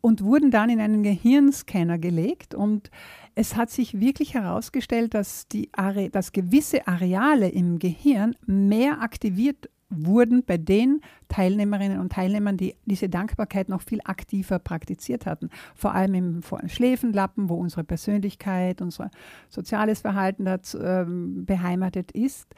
und 0.00 0.24
wurden 0.24 0.50
dann 0.50 0.68
in 0.68 0.80
einen 0.80 1.04
Gehirnscanner 1.04 1.98
gelegt. 1.98 2.54
Und 2.54 2.90
es 3.36 3.56
hat 3.56 3.70
sich 3.70 4.00
wirklich 4.00 4.34
herausgestellt, 4.34 5.14
dass, 5.14 5.46
die 5.48 5.70
dass 6.10 6.32
gewisse 6.32 6.86
Areale 6.88 7.48
im 7.48 7.78
Gehirn 7.78 8.34
mehr 8.44 9.00
aktiviert 9.00 9.70
wurden 9.94 10.44
bei 10.44 10.56
den 10.56 11.00
Teilnehmerinnen 11.28 12.00
und 12.00 12.12
Teilnehmern, 12.12 12.56
die 12.56 12.74
diese 12.84 13.08
Dankbarkeit 13.08 13.68
noch 13.68 13.82
viel 13.82 14.00
aktiver 14.04 14.58
praktiziert 14.58 15.26
hatten. 15.26 15.50
Vor 15.74 15.94
allem 15.94 16.14
im 16.14 16.40
Schläfenlappen, 16.66 17.48
wo 17.48 17.54
unsere 17.54 17.84
Persönlichkeit, 17.84 18.80
unser 18.80 19.10
soziales 19.48 20.00
Verhalten 20.00 20.44
dazu, 20.44 20.80
ähm, 20.80 21.44
beheimatet 21.44 22.12
ist. 22.12 22.54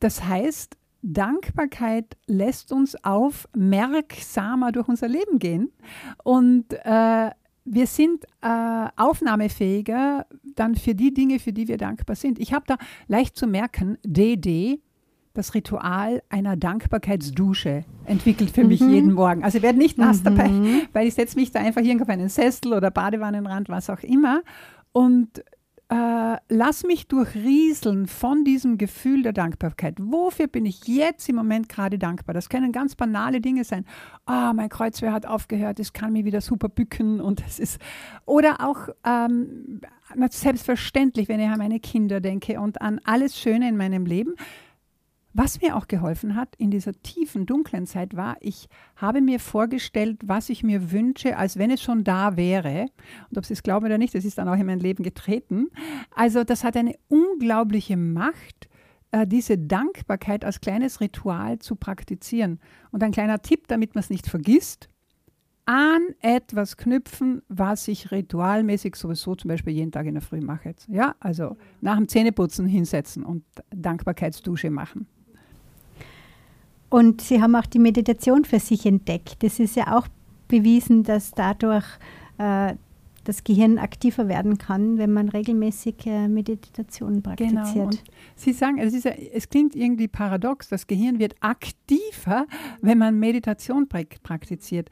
Das 0.00 0.24
heißt, 0.24 0.76
Dankbarkeit 1.02 2.16
lässt 2.26 2.72
uns 2.72 2.96
aufmerksamer 3.04 4.72
durch 4.72 4.88
unser 4.88 5.08
Leben 5.08 5.38
gehen 5.38 5.70
und 6.24 6.72
äh, 6.84 7.30
wir 7.66 7.86
sind 7.86 8.24
äh, 8.42 8.88
aufnahmefähiger 8.96 10.26
dann 10.54 10.76
für 10.76 10.94
die 10.94 11.12
Dinge, 11.12 11.38
für 11.40 11.52
die 11.52 11.68
wir 11.68 11.76
dankbar 11.76 12.16
sind. 12.16 12.38
Ich 12.38 12.52
habe 12.52 12.64
da 12.66 12.76
leicht 13.08 13.36
zu 13.36 13.46
merken, 13.46 13.98
DD, 14.04 14.80
das 15.36 15.54
Ritual 15.54 16.22
einer 16.28 16.56
Dankbarkeitsdusche 16.56 17.84
entwickelt 18.04 18.50
für 18.50 18.62
mhm. 18.62 18.68
mich 18.68 18.80
jeden 18.80 19.12
Morgen. 19.12 19.44
Also 19.44 19.58
ich 19.58 19.62
werde 19.62 19.78
nicht 19.78 19.98
nass 19.98 20.20
mhm. 20.20 20.24
dabei, 20.24 20.50
weil 20.92 21.06
ich 21.06 21.14
setze 21.14 21.36
mich 21.36 21.50
da 21.50 21.60
einfach 21.60 21.82
hier 21.82 22.00
auf 22.00 22.08
einen 22.08 22.28
Sessel 22.28 22.72
oder 22.72 22.90
Badewannenrand, 22.90 23.68
was 23.68 23.90
auch 23.90 24.00
immer 24.00 24.42
und 24.92 25.44
äh, 25.88 26.36
lass 26.48 26.82
mich 26.82 27.06
durchrieseln 27.06 28.08
von 28.08 28.44
diesem 28.44 28.76
Gefühl 28.76 29.22
der 29.22 29.32
Dankbarkeit. 29.32 29.94
Wofür 30.00 30.48
bin 30.48 30.66
ich 30.66 30.88
jetzt 30.88 31.28
im 31.28 31.36
Moment 31.36 31.68
gerade 31.68 31.96
dankbar? 31.96 32.34
Das 32.34 32.48
können 32.48 32.72
ganz 32.72 32.96
banale 32.96 33.40
Dinge 33.40 33.62
sein. 33.62 33.84
Ah, 34.24 34.50
oh, 34.50 34.54
mein 34.54 34.68
Kreuzwehr 34.68 35.12
hat 35.12 35.26
aufgehört, 35.26 35.78
es 35.78 35.92
kann 35.92 36.12
mich 36.12 36.24
wieder 36.24 36.40
super 36.40 36.68
bücken 36.68 37.20
und 37.20 37.40
es 37.46 37.60
ist 37.60 37.80
oder 38.24 38.66
auch 38.66 38.88
ähm, 39.04 39.80
selbstverständlich, 40.30 41.28
wenn 41.28 41.38
ich 41.38 41.46
an 41.46 41.58
meine 41.58 41.78
Kinder 41.78 42.20
denke 42.20 42.60
und 42.60 42.80
an 42.82 43.00
alles 43.04 43.38
Schöne 43.38 43.68
in 43.68 43.76
meinem 43.76 44.06
Leben 44.06 44.34
was 45.36 45.60
mir 45.60 45.76
auch 45.76 45.86
geholfen 45.86 46.34
hat 46.34 46.56
in 46.56 46.70
dieser 46.70 46.92
tiefen, 47.02 47.44
dunklen 47.44 47.86
Zeit 47.86 48.16
war, 48.16 48.36
ich 48.40 48.68
habe 48.96 49.20
mir 49.20 49.38
vorgestellt, 49.38 50.20
was 50.24 50.48
ich 50.48 50.62
mir 50.62 50.92
wünsche, 50.92 51.36
als 51.36 51.58
wenn 51.58 51.70
es 51.70 51.82
schon 51.82 52.04
da 52.04 52.38
wäre. 52.38 52.86
Und 53.28 53.36
ob 53.36 53.44
Sie 53.44 53.52
es 53.52 53.62
glauben 53.62 53.84
oder 53.84 53.98
nicht, 53.98 54.14
das 54.14 54.24
ist 54.24 54.38
dann 54.38 54.48
auch 54.48 54.56
in 54.56 54.64
mein 54.64 54.80
Leben 54.80 55.02
getreten. 55.02 55.68
Also 56.14 56.42
das 56.42 56.64
hat 56.64 56.74
eine 56.76 56.94
unglaubliche 57.08 57.98
Macht, 57.98 58.70
äh, 59.10 59.26
diese 59.26 59.58
Dankbarkeit 59.58 60.42
als 60.42 60.62
kleines 60.62 61.02
Ritual 61.02 61.58
zu 61.58 61.76
praktizieren. 61.76 62.58
Und 62.90 63.02
ein 63.02 63.12
kleiner 63.12 63.42
Tipp, 63.42 63.68
damit 63.68 63.94
man 63.94 64.00
es 64.00 64.10
nicht 64.10 64.28
vergisst, 64.28 64.88
an 65.66 66.00
etwas 66.20 66.78
knüpfen, 66.78 67.42
was 67.48 67.88
ich 67.88 68.10
ritualmäßig 68.10 68.96
sowieso 68.96 69.34
zum 69.34 69.48
Beispiel 69.48 69.74
jeden 69.74 69.92
Tag 69.92 70.06
in 70.06 70.14
der 70.14 70.22
Früh 70.22 70.40
mache. 70.40 70.74
Ja, 70.88 71.14
also 71.20 71.56
nach 71.82 71.96
dem 71.96 72.08
Zähneputzen 72.08 72.66
hinsetzen 72.66 73.22
und 73.22 73.44
Dankbarkeitsdusche 73.70 74.70
machen. 74.70 75.06
Und 76.88 77.20
Sie 77.20 77.42
haben 77.42 77.54
auch 77.56 77.66
die 77.66 77.78
Meditation 77.78 78.44
für 78.44 78.60
sich 78.60 78.86
entdeckt. 78.86 79.42
Das 79.42 79.58
ist 79.58 79.76
ja 79.76 79.96
auch 79.96 80.06
bewiesen, 80.48 81.02
dass 81.02 81.32
dadurch 81.32 81.84
äh, 82.38 82.74
das 83.26 83.42
Gehirn 83.42 83.78
aktiver 83.78 84.28
werden 84.28 84.56
kann, 84.56 84.98
wenn 84.98 85.12
man 85.12 85.28
regelmäßig 85.28 86.06
äh, 86.06 86.28
Meditation 86.28 87.22
praktiziert. 87.22 87.72
Genau. 87.72 87.84
Und 87.86 88.02
Sie 88.36 88.52
sagen, 88.52 88.78
es, 88.78 89.02
ja, 89.02 89.10
es, 89.10 89.48
klingt 89.48 89.74
irgendwie 89.74 90.08
paradox, 90.08 90.68
das 90.68 90.86
Gehirn 90.86 91.18
wird 91.18 91.34
aktiver, 91.40 92.46
wenn 92.80 92.98
man 92.98 93.18
Meditation 93.18 93.88
praktiziert. 93.88 94.90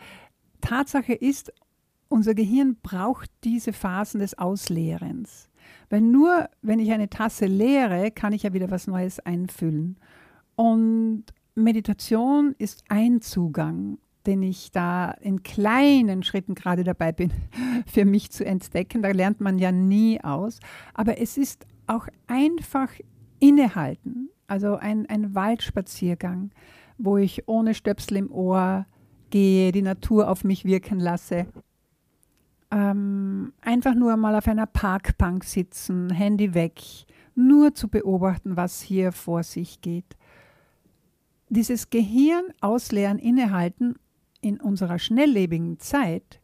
Tatsache 0.61 1.13
ist, 1.13 1.53
unser 2.09 2.35
Gehirn 2.35 2.77
braucht 2.83 3.31
diese 3.45 3.73
Phasen 3.73 4.21
des 4.21 4.37
Ausleerens. 4.37 5.49
Weil 5.91 6.01
nur 6.01 6.49
wenn 6.63 6.81
ich 6.81 6.91
eine 6.93 7.09
Tasse 7.09 7.47
leere, 7.47 8.11
kann 8.11 8.33
ich 8.33 8.43
ja 8.43 8.53
wieder 8.53 8.71
was 8.71 8.87
Neues 8.87 9.21
einfüllen. 9.21 9.97
Und 10.57 11.25
Meditation 11.55 12.55
ist 12.59 12.83
ein 12.89 13.21
Zugang, 13.21 13.99
den 14.27 14.43
ich 14.43 14.73
da 14.73 15.13
in 15.13 15.43
kleinen 15.43 16.23
Schritten 16.23 16.55
gerade 16.55 16.83
dabei 16.83 17.13
bin, 17.13 17.31
für 17.87 18.05
mich 18.05 18.31
zu 18.31 18.45
entdecken. 18.45 19.03
Da 19.03 19.11
lernt 19.11 19.41
man 19.41 19.59
ja 19.59 19.71
nie 19.71 20.21
aus. 20.23 20.59
Aber 20.95 21.19
es 21.19 21.37
ist 21.37 21.67
auch 21.87 22.09
einfach 22.27 22.89
innehalten, 23.39 24.31
also 24.47 24.77
ein, 24.77 25.07
ein 25.07 25.35
Waldspaziergang, 25.35 26.51
wo 26.99 27.19
ich 27.19 27.47
ohne 27.47 27.75
Stöpsel 27.75 28.17
im 28.17 28.33
Ohr 28.33 28.87
gehe, 29.31 29.71
die 29.71 29.83
Natur 29.83 30.29
auf 30.29 30.45
mich 30.45 30.65
wirken 30.65 30.99
lasse. 30.99 31.47
Ähm, 32.71 33.53
einfach 33.61 33.95
nur 33.95 34.17
mal 34.17 34.35
auf 34.35 34.49
einer 34.49 34.67
Parkbank 34.67 35.45
sitzen, 35.45 36.11
Handy 36.11 36.55
weg, 36.55 36.81
nur 37.35 37.75
zu 37.75 37.89
beobachten, 37.89 38.57
was 38.57 38.81
hier 38.81 39.13
vor 39.13 39.43
sich 39.43 39.81
geht 39.81 40.17
dieses 41.55 41.91
Gehirn 41.91 42.45
ausleeren, 42.61 43.19
innehalten 43.19 43.95
in 44.41 44.61
unserer 44.61 44.99
schnelllebigen 44.99 45.79
Zeit 45.79 46.41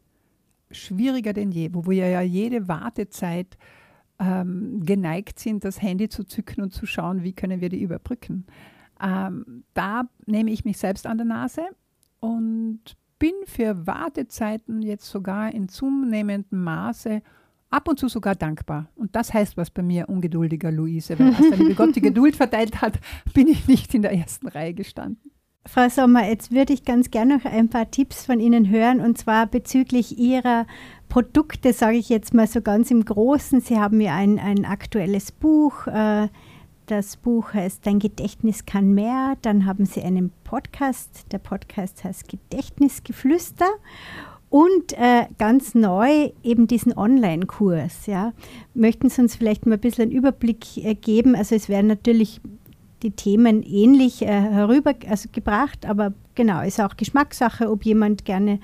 schwieriger 0.71 1.33
denn 1.33 1.51
je, 1.51 1.73
wo 1.73 1.85
wir 1.85 2.07
ja 2.07 2.21
jede 2.21 2.67
Wartezeit 2.67 3.57
ähm, 4.19 4.81
geneigt 4.83 5.39
sind, 5.39 5.63
das 5.63 5.81
Handy 5.81 6.09
zu 6.09 6.23
zücken 6.23 6.61
und 6.61 6.73
zu 6.73 6.85
schauen, 6.85 7.23
wie 7.23 7.33
können 7.33 7.61
wir 7.61 7.69
die 7.69 7.81
überbrücken. 7.81 8.45
Ähm, 9.01 9.63
da 9.73 10.03
nehme 10.25 10.51
ich 10.51 10.65
mich 10.65 10.77
selbst 10.77 11.07
an 11.07 11.17
der 11.17 11.25
Nase 11.25 11.63
und 12.19 12.81
bin 13.19 13.33
für 13.45 13.85
Wartezeiten 13.85 14.81
jetzt 14.81 15.07
sogar 15.07 15.53
in 15.53 15.67
zunehmendem 15.67 16.63
Maße 16.63 17.21
ab 17.71 17.87
und 17.87 17.99
zu 17.99 18.07
sogar 18.07 18.35
dankbar. 18.35 18.89
Und 18.95 19.15
das 19.15 19.33
heißt 19.33 19.57
was 19.57 19.71
bei 19.71 19.81
mir, 19.81 20.09
ungeduldiger 20.09 20.71
Luise. 20.71 21.17
Weil 21.17 21.29
als 21.29 21.49
der 21.49 21.57
liebe 21.57 21.75
Gott 21.75 21.95
die 21.95 22.01
Geduld 22.01 22.35
verteilt 22.35 22.81
hat, 22.81 22.99
bin 23.33 23.47
ich 23.47 23.67
nicht 23.67 23.93
in 23.93 24.03
der 24.03 24.11
ersten 24.11 24.47
Reihe 24.47 24.73
gestanden. 24.73 25.31
Frau 25.65 25.87
Sommer, 25.89 26.27
jetzt 26.27 26.51
würde 26.51 26.73
ich 26.73 26.85
ganz 26.85 27.11
gerne 27.11 27.37
noch 27.37 27.45
ein 27.45 27.69
paar 27.69 27.89
Tipps 27.91 28.25
von 28.25 28.39
Ihnen 28.39 28.69
hören 28.69 28.99
und 28.99 29.17
zwar 29.17 29.45
bezüglich 29.45 30.17
Ihrer 30.17 30.65
Produkte, 31.07 31.71
sage 31.71 31.97
ich 31.97 32.09
jetzt 32.09 32.33
mal 32.33 32.47
so 32.47 32.61
ganz 32.61 32.89
im 32.89 33.05
Großen. 33.05 33.61
Sie 33.61 33.79
haben 33.79 34.01
ja 34.01 34.15
ein, 34.15 34.39
ein 34.39 34.65
aktuelles 34.65 35.31
Buch. 35.31 35.85
Äh, 35.87 36.29
das 36.87 37.15
Buch 37.15 37.53
heißt 37.53 37.85
Dein 37.85 37.99
Gedächtnis 37.99 38.65
kann 38.65 38.93
mehr. 38.93 39.37
Dann 39.43 39.65
haben 39.65 39.85
Sie 39.85 40.01
einen 40.01 40.31
Podcast. 40.43 41.31
Der 41.31 41.37
Podcast 41.37 42.03
heißt 42.03 42.27
Gedächtnisgeflüster 42.27 43.69
und 44.51 44.91
äh, 44.97 45.27
ganz 45.39 45.75
neu 45.75 46.31
eben 46.43 46.67
diesen 46.67 46.95
Online-Kurs. 46.95 48.05
Ja. 48.05 48.33
Möchten 48.73 49.09
Sie 49.09 49.21
uns 49.21 49.35
vielleicht 49.35 49.65
mal 49.65 49.75
ein 49.75 49.79
bisschen 49.79 50.03
einen 50.03 50.11
Überblick 50.11 50.77
äh, 50.77 50.93
geben? 50.93 51.35
Also 51.35 51.55
es 51.55 51.69
werden 51.69 51.87
natürlich 51.87 52.41
die 53.01 53.11
Themen 53.11 53.63
ähnlich 53.63 54.21
äh, 54.21 54.27
herübergebracht, 54.27 55.85
also 55.85 55.89
aber 55.89 56.13
genau, 56.35 56.61
ist 56.61 56.81
auch 56.81 56.97
Geschmackssache, 56.97 57.71
ob 57.71 57.85
jemand 57.85 58.25
gerne 58.25 58.59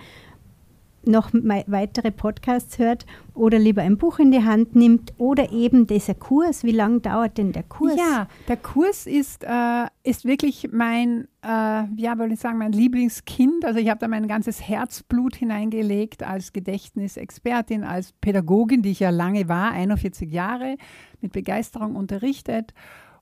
noch 1.08 1.32
weitere 1.34 2.12
Podcasts 2.12 2.78
hört 2.78 3.06
oder 3.34 3.60
lieber 3.60 3.82
ein 3.82 3.98
Buch 3.98 4.20
in 4.20 4.32
die 4.32 4.44
Hand 4.44 4.76
nimmt 4.76 5.14
oder 5.18 5.52
eben 5.52 5.88
dieser 5.88 6.14
Kurs. 6.14 6.64
Wie 6.64 6.72
lange 6.72 7.00
dauert 7.00 7.38
denn 7.38 7.52
der 7.52 7.64
Kurs? 7.64 7.96
Ja, 7.96 8.28
der 8.48 8.58
Kurs 8.58 9.08
ist, 9.08 9.44
äh, 9.44 9.86
ist 10.04 10.26
wirklich 10.26 10.70
mein, 10.72 11.28
äh, 11.44 11.48
ja, 11.96 12.18
wollte 12.18 12.34
ich 12.34 12.40
sagen, 12.40 12.58
mein 12.58 12.72
Lieblingskind. 12.72 13.66
Also 13.66 13.80
ich 13.80 13.90
habe 13.90 14.00
da 14.00 14.08
mein 14.08 14.28
ganzes 14.28 14.68
Herzblut 14.68 15.36
hineingelegt 15.36 16.24
als 16.24 16.54
Gedächtnisexpertin, 16.54 17.84
als 17.84 18.12
Pädagogin, 18.14 18.82
die 18.82 18.92
ich 18.92 19.00
ja 19.00 19.10
lange 19.10 19.48
war, 19.48 19.72
41 19.72 20.32
Jahre, 20.32 20.78
mit 21.22 21.32
Begeisterung 21.32 21.96
unterrichtet. 21.96 22.74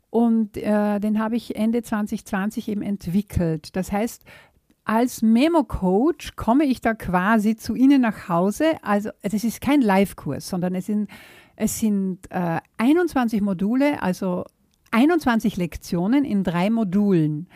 Und 0.10 0.56
äh, 0.56 1.00
den 1.00 1.19
habe 1.19 1.36
ich 1.36 1.58
Ende 1.58 1.84
2020 1.84 2.69
eben 2.69 2.82
entwickelt. 2.82 3.76
Das 3.76 3.91
heißt, 3.91 4.24
als 4.86 5.24
Memo-Coach 5.24 6.36
komme 6.36 6.63
ich 6.65 6.80
da 6.80 6.93
quasi 6.93 7.56
zu 7.56 7.76
Ihnen 7.76 8.02
nach 8.02 8.30
Hause. 8.30 8.74
Also 8.84 9.10
es 9.21 9.43
ist 9.43 9.60
kein 9.60 9.82
Live-Kurs, 9.82 10.48
sondern 10.48 10.76
es 10.76 10.86
sind, 10.86 11.10
es 11.56 11.80
sind 11.80 12.19
äh, 12.30 12.60
21 12.78 13.41
Module, 13.41 14.02
also 14.02 14.45
21 14.91 15.58
Lektionen 15.58 16.24
in 16.24 16.43
drei 16.43 16.69
Modulen. 16.69 17.48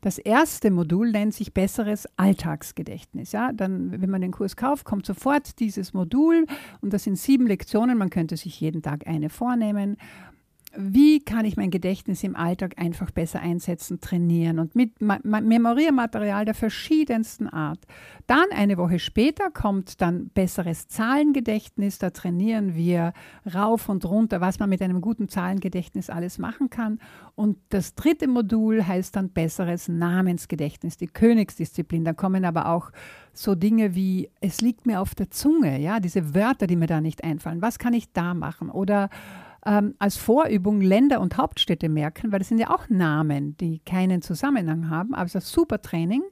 Das 0.00 0.18
erste 0.18 0.72
Modul 0.72 1.12
nennt 1.12 1.32
sich 1.32 1.54
besseres 1.54 2.08
Alltagsgedächtnis. 2.16 3.30
Ja, 3.30 3.52
dann, 3.52 4.02
wenn 4.02 4.10
man 4.10 4.20
den 4.20 4.32
Kurs 4.32 4.56
kauft, 4.56 4.84
kommt 4.84 5.06
sofort 5.06 5.60
dieses 5.60 5.94
Modul 5.94 6.46
und 6.80 6.92
das 6.92 7.04
sind 7.04 7.16
sieben 7.16 7.46
Lektionen. 7.46 7.96
Man 7.96 8.10
könnte 8.10 8.36
sich 8.36 8.60
jeden 8.60 8.82
Tag 8.82 9.06
eine 9.06 9.30
vornehmen 9.30 9.96
wie 10.76 11.20
kann 11.20 11.44
ich 11.44 11.56
mein 11.56 11.70
Gedächtnis 11.70 12.24
im 12.24 12.34
Alltag 12.34 12.74
einfach 12.78 13.10
besser 13.10 13.40
einsetzen, 13.40 14.00
trainieren 14.00 14.58
und 14.58 14.74
mit 14.74 15.00
Memoriermaterial 15.00 16.44
der 16.44 16.54
verschiedensten 16.54 17.46
Art. 17.48 17.80
Dann 18.26 18.46
eine 18.54 18.78
Woche 18.78 18.98
später 18.98 19.50
kommt 19.50 20.00
dann 20.00 20.28
besseres 20.28 20.88
Zahlengedächtnis, 20.88 21.98
da 21.98 22.10
trainieren 22.10 22.74
wir 22.74 23.12
rauf 23.54 23.88
und 23.88 24.04
runter, 24.04 24.40
was 24.40 24.58
man 24.58 24.70
mit 24.70 24.80
einem 24.80 25.00
guten 25.00 25.28
Zahlengedächtnis 25.28 26.08
alles 26.08 26.38
machen 26.38 26.70
kann. 26.70 27.00
Und 27.34 27.58
das 27.68 27.94
dritte 27.94 28.28
Modul 28.28 28.86
heißt 28.86 29.16
dann 29.16 29.30
besseres 29.30 29.88
Namensgedächtnis, 29.88 30.96
die 30.96 31.08
Königsdisziplin. 31.08 32.04
Da 32.04 32.12
kommen 32.12 32.44
aber 32.44 32.68
auch 32.68 32.92
so 33.32 33.54
Dinge 33.54 33.94
wie, 33.94 34.30
es 34.40 34.60
liegt 34.60 34.86
mir 34.86 35.00
auf 35.00 35.14
der 35.14 35.30
Zunge, 35.30 35.80
ja, 35.80 36.00
diese 36.00 36.34
Wörter, 36.34 36.66
die 36.66 36.76
mir 36.76 36.86
da 36.86 37.00
nicht 37.00 37.24
einfallen. 37.24 37.62
Was 37.62 37.78
kann 37.78 37.94
ich 37.94 38.12
da 38.12 38.34
machen? 38.34 38.70
Oder 38.70 39.10
ähm, 39.64 39.94
als 39.98 40.16
Vorübung 40.16 40.80
Länder 40.80 41.20
und 41.20 41.36
Hauptstädte 41.36 41.88
merken, 41.88 42.32
weil 42.32 42.38
das 42.40 42.48
sind 42.48 42.58
ja 42.58 42.70
auch 42.70 42.88
Namen, 42.88 43.56
die 43.58 43.80
keinen 43.80 44.22
Zusammenhang 44.22 44.90
haben, 44.90 45.14
aber 45.14 45.24
es 45.26 45.34
ist 45.34 45.44
ein 45.44 45.54
super 45.54 45.82
Training. 45.82 46.22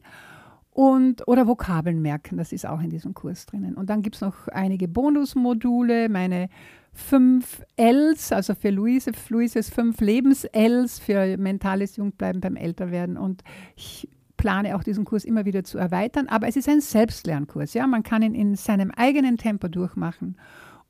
Und, 0.73 1.27
oder 1.27 1.47
Vokabeln 1.47 2.01
merken, 2.01 2.37
das 2.37 2.53
ist 2.53 2.67
auch 2.67 2.81
in 2.81 2.91
diesem 2.91 3.13
Kurs 3.13 3.45
drinnen. 3.47 3.75
Und 3.75 3.91
dann 3.91 4.03
gibt 4.03 4.17
es 4.17 4.23
noch 4.23 4.49
einige 4.49 4.89
Bonusmodule, 4.89 6.09
meine 6.09 6.49
fünf 6.93 7.63
Ls, 7.77 8.33
also 8.33 8.55
für 8.55 8.71
Luise, 8.71 9.13
Luises 9.29 9.69
fünf 9.69 10.01
Lebens-Ls 10.01 10.99
für 10.99 11.37
mentales 11.37 11.97
Jungbleiben 11.97 12.41
beim 12.41 12.57
Älterwerden. 12.57 13.17
Und 13.17 13.43
ich 13.77 14.09
plane 14.37 14.77
auch 14.77 14.83
diesen 14.83 15.05
Kurs 15.05 15.25
immer 15.25 15.45
wieder 15.45 15.65
zu 15.65 15.77
erweitern. 15.77 16.29
Aber 16.29 16.49
es 16.49 16.57
ist 16.57 16.69
ein 16.69 16.81
Selbstlernkurs. 16.81 17.75
Ja? 17.75 17.87
Man 17.87 18.03
kann 18.03 18.23
ihn 18.23 18.35
in 18.35 18.55
seinem 18.55 18.91
eigenen 18.91 19.39
Tempo 19.39 19.69
durchmachen. 19.69 20.37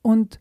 Und 0.01 0.39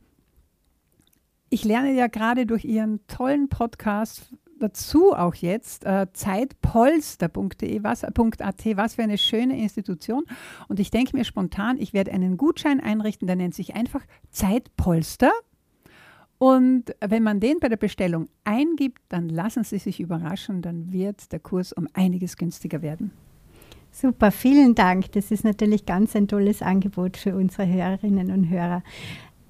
ich 1.51 1.65
lerne 1.65 1.93
ja 1.93 2.07
gerade 2.07 2.47
durch 2.47 2.65
Ihren 2.65 3.07
tollen 3.07 3.49
Podcast 3.49 4.33
dazu 4.61 5.13
auch 5.13 5.35
jetzt 5.35 5.85
äh, 5.85 6.07
zeitpolster.de, 6.13 7.83
was, 7.83 8.05
.at, 8.05 8.15
was 8.77 8.95
für 8.95 9.03
eine 9.03 9.19
schöne 9.19 9.61
Institution. 9.61 10.25
Und 10.69 10.79
ich 10.79 10.91
denke 10.91 11.17
mir 11.17 11.25
spontan, 11.25 11.79
ich 11.79 11.93
werde 11.93 12.13
einen 12.13 12.37
Gutschein 12.37 12.81
einrichten, 12.81 13.27
der 13.27 13.37
nennt 13.37 13.55
sich 13.55 13.75
einfach 13.75 14.05
Zeitpolster. 14.31 15.33
Und 16.39 16.95
wenn 17.01 17.23
man 17.23 17.41
den 17.41 17.59
bei 17.59 17.69
der 17.69 17.77
Bestellung 17.77 18.29
eingibt, 18.45 19.03
dann 19.09 19.29
lassen 19.29 19.65
Sie 19.65 19.79
sich 19.79 20.01
überraschen, 20.01 20.63
dann 20.63 20.93
wird 20.93 21.33
der 21.33 21.41
Kurs 21.41 21.73
um 21.73 21.87
einiges 21.93 22.37
günstiger 22.37 22.81
werden. 22.81 23.13
Super, 23.93 24.31
vielen 24.31 24.75
Dank. 24.75 25.13
Das 25.13 25.31
ist 25.33 25.45
natürlich 25.45 25.85
ganz 25.85 26.15
ein 26.15 26.29
tolles 26.29 26.63
Angebot 26.63 27.17
für 27.17 27.35
unsere 27.35 27.67
Hörerinnen 27.67 28.31
und 28.31 28.49
Hörer. 28.49 28.83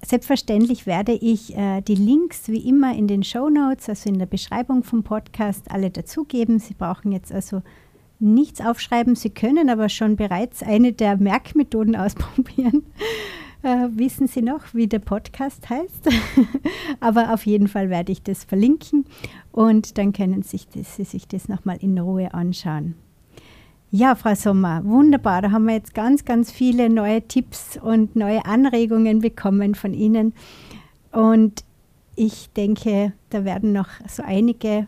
Selbstverständlich 0.05 0.87
werde 0.87 1.13
ich 1.13 1.55
äh, 1.55 1.81
die 1.81 1.95
Links 1.95 2.47
wie 2.47 2.67
immer 2.67 2.95
in 2.95 3.07
den 3.07 3.23
Show 3.23 3.49
Notes, 3.49 3.87
also 3.87 4.09
in 4.09 4.19
der 4.19 4.25
Beschreibung 4.25 4.83
vom 4.83 5.03
Podcast, 5.03 5.69
alle 5.69 5.91
dazugeben. 5.91 6.59
Sie 6.59 6.73
brauchen 6.73 7.11
jetzt 7.11 7.31
also 7.31 7.61
nichts 8.19 8.61
aufschreiben. 8.61 9.15
Sie 9.15 9.29
können 9.29 9.69
aber 9.69 9.89
schon 9.89 10.15
bereits 10.15 10.63
eine 10.63 10.93
der 10.93 11.17
Merkmethoden 11.17 11.95
ausprobieren. 11.97 12.83
Äh, 13.63 13.89
wissen 13.91 14.27
Sie 14.27 14.41
noch, 14.41 14.73
wie 14.73 14.87
der 14.87 14.99
Podcast 14.99 15.69
heißt? 15.69 16.09
aber 16.99 17.33
auf 17.33 17.45
jeden 17.45 17.67
Fall 17.67 17.89
werde 17.91 18.11
ich 18.11 18.23
das 18.23 18.43
verlinken 18.43 19.05
und 19.51 19.99
dann 19.99 20.13
können 20.13 20.41
sich 20.41 20.67
das, 20.67 20.95
Sie 20.95 21.03
sich 21.03 21.27
das 21.27 21.47
nochmal 21.47 21.77
in 21.79 21.99
Ruhe 21.99 22.33
anschauen. 22.33 22.95
Ja, 23.93 24.15
Frau 24.15 24.33
Sommer, 24.35 24.85
wunderbar. 24.85 25.41
Da 25.41 25.51
haben 25.51 25.65
wir 25.65 25.73
jetzt 25.73 25.93
ganz, 25.93 26.23
ganz 26.23 26.49
viele 26.49 26.89
neue 26.89 27.27
Tipps 27.27 27.77
und 27.77 28.15
neue 28.15 28.45
Anregungen 28.45 29.19
bekommen 29.19 29.75
von 29.75 29.93
Ihnen. 29.93 30.33
Und 31.11 31.65
ich 32.15 32.49
denke, 32.53 33.11
da 33.31 33.43
werden 33.43 33.73
noch 33.73 33.89
so 34.07 34.23
einige 34.23 34.69
ein 34.69 34.87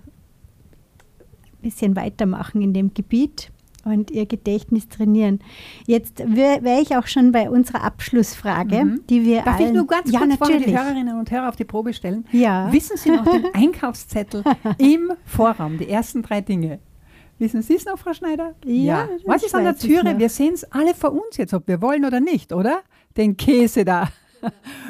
bisschen 1.62 1.98
weitermachen 1.98 2.62
in 2.62 2.74
dem 2.74 2.94
Gebiet 2.94 3.52
und 3.84 4.10
ihr 4.10 4.26
Gedächtnis 4.26 4.88
trainieren. 4.88 5.40
Jetzt 5.86 6.20
wäre 6.20 6.82
ich 6.82 6.96
auch 6.96 7.08
schon 7.08 7.34
bei 7.34 7.50
unserer 7.50 7.84
Abschlussfrage, 7.84 8.86
mhm. 8.86 9.02
die 9.10 9.26
wir 9.26 9.42
Darf 9.42 9.58
allen, 9.58 9.68
ich 9.68 9.74
nur 9.74 9.88
ganz 9.88 10.10
ja, 10.10 10.20
kurz 10.20 10.40
natürlich. 10.40 10.66
die 10.68 10.78
Hörerinnen 10.78 11.20
und 11.20 11.30
Hörer 11.30 11.50
auf 11.50 11.58
die 11.58 11.66
Probe 11.66 11.94
stellen? 11.94 12.26
Ja. 12.32 12.72
Wissen 12.72 12.96
Sie 12.96 13.10
noch 13.10 13.26
den 13.26 13.48
Einkaufszettel 13.54 14.46
im 14.78 15.12
Vorraum, 15.26 15.78
die 15.78 15.90
ersten 15.90 16.22
drei 16.22 16.40
Dinge? 16.40 16.80
Wissen 17.44 17.62
Sie 17.62 17.76
es 17.76 17.84
noch, 17.84 18.00
Frau 18.00 18.14
Schneider? 18.14 18.56
Ja. 18.64 19.04
ja. 19.04 19.10
Was 19.26 19.44
ist 19.44 19.54
an 19.54 19.66
der 19.66 19.76
Türe? 19.76 20.18
Wir 20.18 20.30
sehen 20.30 20.54
es 20.54 20.64
alle 20.72 20.96
vor 20.96 21.12
uns 21.12 21.36
jetzt, 21.36 21.54
ob 21.54 21.68
wir 21.68 21.82
wollen 21.82 22.06
oder 22.06 22.22
nicht, 22.22 22.54
oder? 22.54 22.84
Den 23.18 23.36
Käse 23.36 23.84
da. 23.84 24.08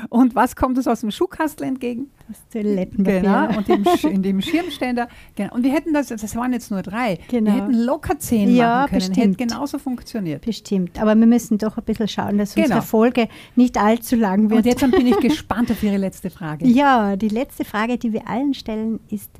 Und 0.09 0.35
was 0.35 0.55
kommt 0.55 0.77
uns 0.77 0.87
aus 0.87 1.01
dem 1.01 1.09
Schuhkastel 1.09 1.65
entgegen? 1.65 2.11
Das 2.27 2.37
Toilettenpapier. 2.49 3.21
Genau, 3.21 3.57
und 3.57 3.67
dem, 3.67 3.85
in 4.11 4.21
dem 4.21 4.41
Schirmständer. 4.41 5.07
Genau. 5.35 5.55
Und 5.55 5.63
wir 5.63 5.71
hätten 5.71 5.93
das, 5.93 6.07
das 6.07 6.35
waren 6.35 6.53
jetzt 6.53 6.69
nur 6.69 6.83
drei. 6.83 7.17
Genau. 7.27 7.51
Wir 7.51 7.61
hätten 7.63 7.73
locker 7.73 8.19
zehn 8.19 8.55
ja, 8.55 8.81
machen 8.81 8.89
können. 8.89 8.99
Bestimmt. 8.99 9.17
Hätte 9.17 9.47
genauso 9.49 9.79
funktioniert. 9.79 10.45
Bestimmt. 10.45 11.01
Aber 11.01 11.15
wir 11.15 11.25
müssen 11.25 11.57
doch 11.57 11.77
ein 11.77 11.83
bisschen 11.83 12.07
schauen, 12.07 12.37
dass 12.37 12.53
genau. 12.53 12.67
unsere 12.67 12.81
Folge 12.83 13.29
nicht 13.55 13.79
allzu 13.79 14.15
lang 14.15 14.51
wird. 14.51 14.59
Und 14.59 14.65
jetzt 14.67 14.91
bin 14.91 15.07
ich 15.07 15.17
gespannt 15.21 15.71
auf 15.71 15.81
Ihre 15.81 15.97
letzte 15.97 16.29
Frage. 16.29 16.67
Ja, 16.67 17.15
die 17.15 17.29
letzte 17.29 17.65
Frage, 17.65 17.97
die 17.97 18.13
wir 18.13 18.27
allen 18.27 18.53
stellen, 18.53 18.99
ist, 19.09 19.31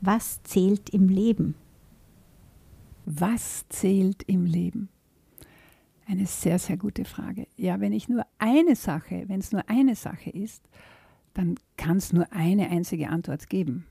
was 0.00 0.42
zählt 0.44 0.90
im 0.90 1.08
Leben? 1.08 1.54
Was 3.04 3.68
zählt 3.68 4.22
im 4.24 4.44
Leben? 4.44 4.88
Eine 6.06 6.26
sehr, 6.26 6.58
sehr 6.58 6.76
gute 6.76 7.04
Frage. 7.04 7.46
Ja, 7.56 7.80
wenn 7.80 7.92
ich 7.92 8.08
nur 8.08 8.26
eine 8.38 8.76
Sache, 8.76 9.24
wenn 9.26 9.40
es 9.40 9.52
nur 9.52 9.68
eine 9.68 9.94
Sache 9.94 10.30
ist, 10.30 10.62
dann 11.32 11.56
kann 11.76 11.96
es 11.96 12.12
nur 12.12 12.32
eine 12.32 12.70
einzige 12.70 13.08
Antwort 13.08 13.48
geben. 13.48 13.86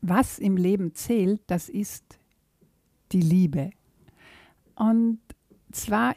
Was 0.00 0.38
im 0.38 0.56
Leben 0.56 0.94
zählt, 0.94 1.40
das 1.46 1.68
ist 1.68 2.18
die 3.12 3.20
Liebe. 3.20 3.70
Und 4.74 5.20
zwar, 5.70 6.16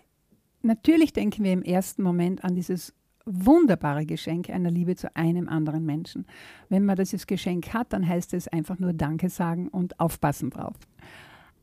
natürlich 0.61 1.13
denken 1.13 1.43
wir 1.43 1.53
im 1.53 1.63
ersten 1.63 2.01
Moment 2.01 2.43
an 2.43 2.55
dieses 2.55 2.93
wunderbare 3.25 4.05
Geschenk 4.05 4.49
einer 4.49 4.71
Liebe 4.71 4.95
zu 4.95 5.15
einem 5.15 5.49
anderen 5.49 5.85
Menschen. 5.85 6.25
Wenn 6.69 6.85
man 6.85 6.95
dieses 6.95 7.27
Geschenk 7.27 7.73
hat, 7.73 7.93
dann 7.93 8.07
heißt 8.07 8.33
es 8.33 8.47
einfach 8.47 8.79
nur 8.79 8.93
Danke 8.93 9.29
sagen 9.29 9.67
und 9.67 9.99
aufpassen 9.99 10.51
drauf. 10.51 10.75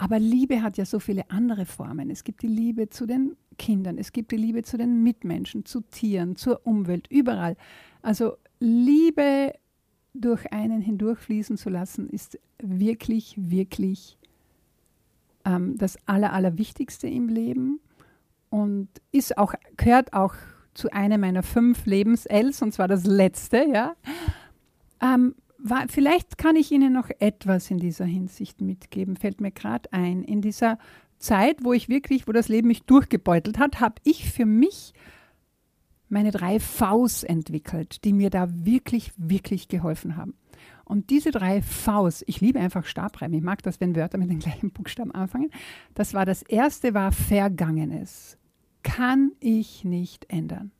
Aber 0.02 0.18
Liebe 0.18 0.62
hat 0.62 0.78
ja 0.78 0.84
so 0.84 0.98
viele 0.98 1.30
andere 1.30 1.64
Formen. 1.64 2.10
Es 2.10 2.24
gibt 2.24 2.42
die 2.42 2.48
Liebe 2.48 2.88
zu 2.88 3.06
den 3.06 3.36
Kindern, 3.56 3.98
es 3.98 4.10
gibt 4.10 4.32
die 4.32 4.36
Liebe 4.36 4.64
zu 4.64 4.76
den 4.76 5.04
Mitmenschen, 5.04 5.64
zu 5.64 5.80
Tieren, 5.80 6.34
zur 6.34 6.66
Umwelt, 6.66 7.06
überall. 7.08 7.56
Also 8.02 8.32
Liebe 8.58 9.52
durch 10.12 10.52
einen 10.52 10.80
hindurchfließen 10.80 11.56
zu 11.56 11.70
lassen, 11.70 12.08
ist 12.08 12.36
wirklich, 12.60 13.36
wirklich 13.38 14.18
ähm, 15.44 15.78
das 15.78 15.96
Aller, 16.06 16.32
Allerwichtigste 16.32 17.06
im 17.06 17.28
Leben 17.28 17.78
und 18.50 18.88
ist 19.12 19.38
auch, 19.38 19.54
gehört 19.76 20.14
auch 20.14 20.34
zu 20.74 20.90
einem 20.90 21.20
meiner 21.20 21.44
fünf 21.44 21.86
Lebens-Ls, 21.86 22.60
und 22.60 22.74
zwar 22.74 22.88
das 22.88 23.06
letzte, 23.06 23.68
ja. 23.72 23.94
Ähm, 25.00 25.36
vielleicht 25.88 26.38
kann 26.38 26.56
ich 26.56 26.70
Ihnen 26.72 26.92
noch 26.92 27.10
etwas 27.18 27.70
in 27.70 27.78
dieser 27.78 28.04
Hinsicht 28.04 28.60
mitgeben, 28.60 29.16
fällt 29.16 29.40
mir 29.40 29.50
gerade 29.50 29.92
ein. 29.92 30.22
In 30.22 30.40
dieser 30.40 30.78
Zeit, 31.18 31.58
wo 31.62 31.72
ich 31.72 31.88
wirklich, 31.88 32.26
wo 32.26 32.32
das 32.32 32.48
Leben 32.48 32.68
mich 32.68 32.82
durchgebeutelt 32.82 33.58
hat, 33.58 33.80
habe 33.80 33.94
ich 34.04 34.30
für 34.30 34.46
mich 34.46 34.92
meine 36.08 36.30
drei 36.30 36.60
Vs 36.60 37.22
entwickelt, 37.22 38.04
die 38.04 38.12
mir 38.12 38.28
da 38.28 38.48
wirklich, 38.50 39.12
wirklich 39.16 39.68
geholfen 39.68 40.16
haben. 40.16 40.34
Und 40.84 41.10
diese 41.10 41.30
drei 41.30 41.62
Vs, 41.62 42.22
ich 42.26 42.40
liebe 42.40 42.60
einfach 42.60 42.84
Stabreime, 42.84 43.36
ich 43.36 43.42
mag 43.42 43.62
das, 43.62 43.80
wenn 43.80 43.96
Wörter 43.96 44.18
mit 44.18 44.30
den 44.30 44.40
gleichen 44.40 44.72
Buchstaben 44.72 45.12
anfangen. 45.12 45.50
Das 45.94 46.12
war 46.12 46.26
das 46.26 46.42
erste, 46.42 46.92
war 46.92 47.12
Vergangenes. 47.12 48.36
Kann 48.82 49.32
ich 49.40 49.84
nicht 49.84 50.26
ändern. 50.28 50.72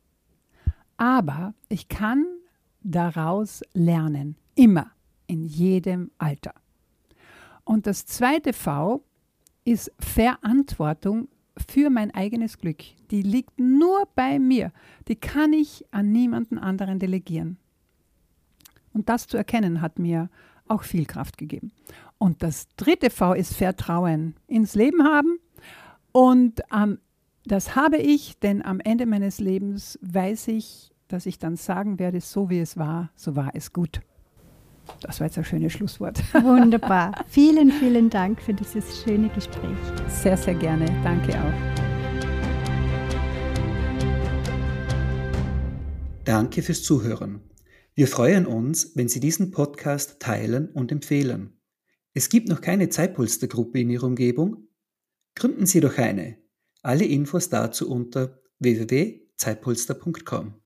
Aber 0.97 1.55
ich 1.69 1.89
kann 1.89 2.27
daraus 2.83 3.63
lernen. 3.73 4.37
Immer, 4.55 4.91
in 5.27 5.45
jedem 5.45 6.11
Alter. 6.19 6.55
Und 7.65 7.87
das 7.87 8.07
zweite 8.07 8.53
V 8.53 9.05
ist 9.65 9.93
Verantwortung 9.99 11.29
für 11.57 11.91
mein 11.91 12.13
eigenes 12.13 12.59
Glück. 12.59 12.83
Die 13.11 13.23
liegt 13.23 13.59
nur 13.59 14.09
bei 14.15 14.39
mir. 14.39 14.73
Die 15.09 15.17
kann 15.17 15.53
ich 15.53 15.85
an 15.91 16.13
niemanden 16.13 16.59
anderen 16.59 16.99
delegieren. 16.99 17.59
Und 18.93 19.09
das 19.09 19.27
zu 19.27 19.37
erkennen 19.37 19.81
hat 19.81 19.99
mir 19.99 20.29
auch 20.69 20.83
viel 20.83 21.07
Kraft 21.07 21.39
gegeben. 21.39 21.73
Und 22.19 22.43
das 22.43 22.69
dritte 22.77 23.11
V 23.11 23.35
ist 23.35 23.55
Vertrauen 23.55 24.35
ins 24.47 24.75
Leben 24.75 25.03
haben. 25.05 25.39
Und 26.13 26.61
ähm, 26.73 26.99
das 27.45 27.75
habe 27.75 27.97
ich, 27.97 28.39
denn 28.39 28.65
am 28.65 28.81
Ende 28.81 29.07
meines 29.07 29.39
Lebens 29.39 29.99
weiß 30.03 30.49
ich, 30.49 30.93
dass 31.09 31.27
ich 31.27 31.39
dann 31.39 31.57
sagen 31.57 31.99
werde, 31.99 32.21
so 32.21 32.49
wie 32.49 32.61
es 32.61 32.77
war, 32.77 33.11
so 33.17 33.35
war 33.35 33.51
es 33.55 33.73
gut. 33.73 34.01
Das 35.01 35.21
war 35.21 35.27
jetzt 35.27 35.39
ein 35.39 35.45
schönes 35.45 35.73
Schlusswort. 35.73 36.23
Wunderbar. 36.33 37.25
vielen, 37.29 37.71
vielen 37.73 38.11
Dank 38.11 38.41
für 38.41 38.55
dieses 38.55 39.03
schöne 39.03 39.29
Gespräch. 39.31 39.77
Sehr, 40.09 40.37
sehr 40.37 40.55
gerne. 40.55 40.87
Danke 41.03 41.33
auch. 41.41 41.83
Danke 46.25 46.63
fürs 46.63 46.83
Zuhören. 46.83 47.41
Wir 47.95 48.07
freuen 48.07 48.47
uns, 48.47 48.93
wenn 48.95 49.09
Sie 49.09 49.21
diesen 49.21 49.51
Podcast 49.51 50.21
teilen 50.21 50.71
und 50.71 50.93
empfehlen. 50.93 51.59
Es 52.15 52.29
gibt 52.29 52.49
noch 52.49 52.61
keine 52.61 52.89
Zeitpolstergruppe 52.89 53.81
in 53.81 53.91
Ihrer 53.91 54.07
Umgebung? 54.07 54.69
Gründen 55.35 55.67
Sie 55.67 55.81
doch 55.81 55.99
eine. 55.99 56.39
Alle 56.83 57.05
Infos 57.05 57.49
dazu 57.49 57.91
unter 57.91 58.41
www.zeitpolster.com. 58.61 60.55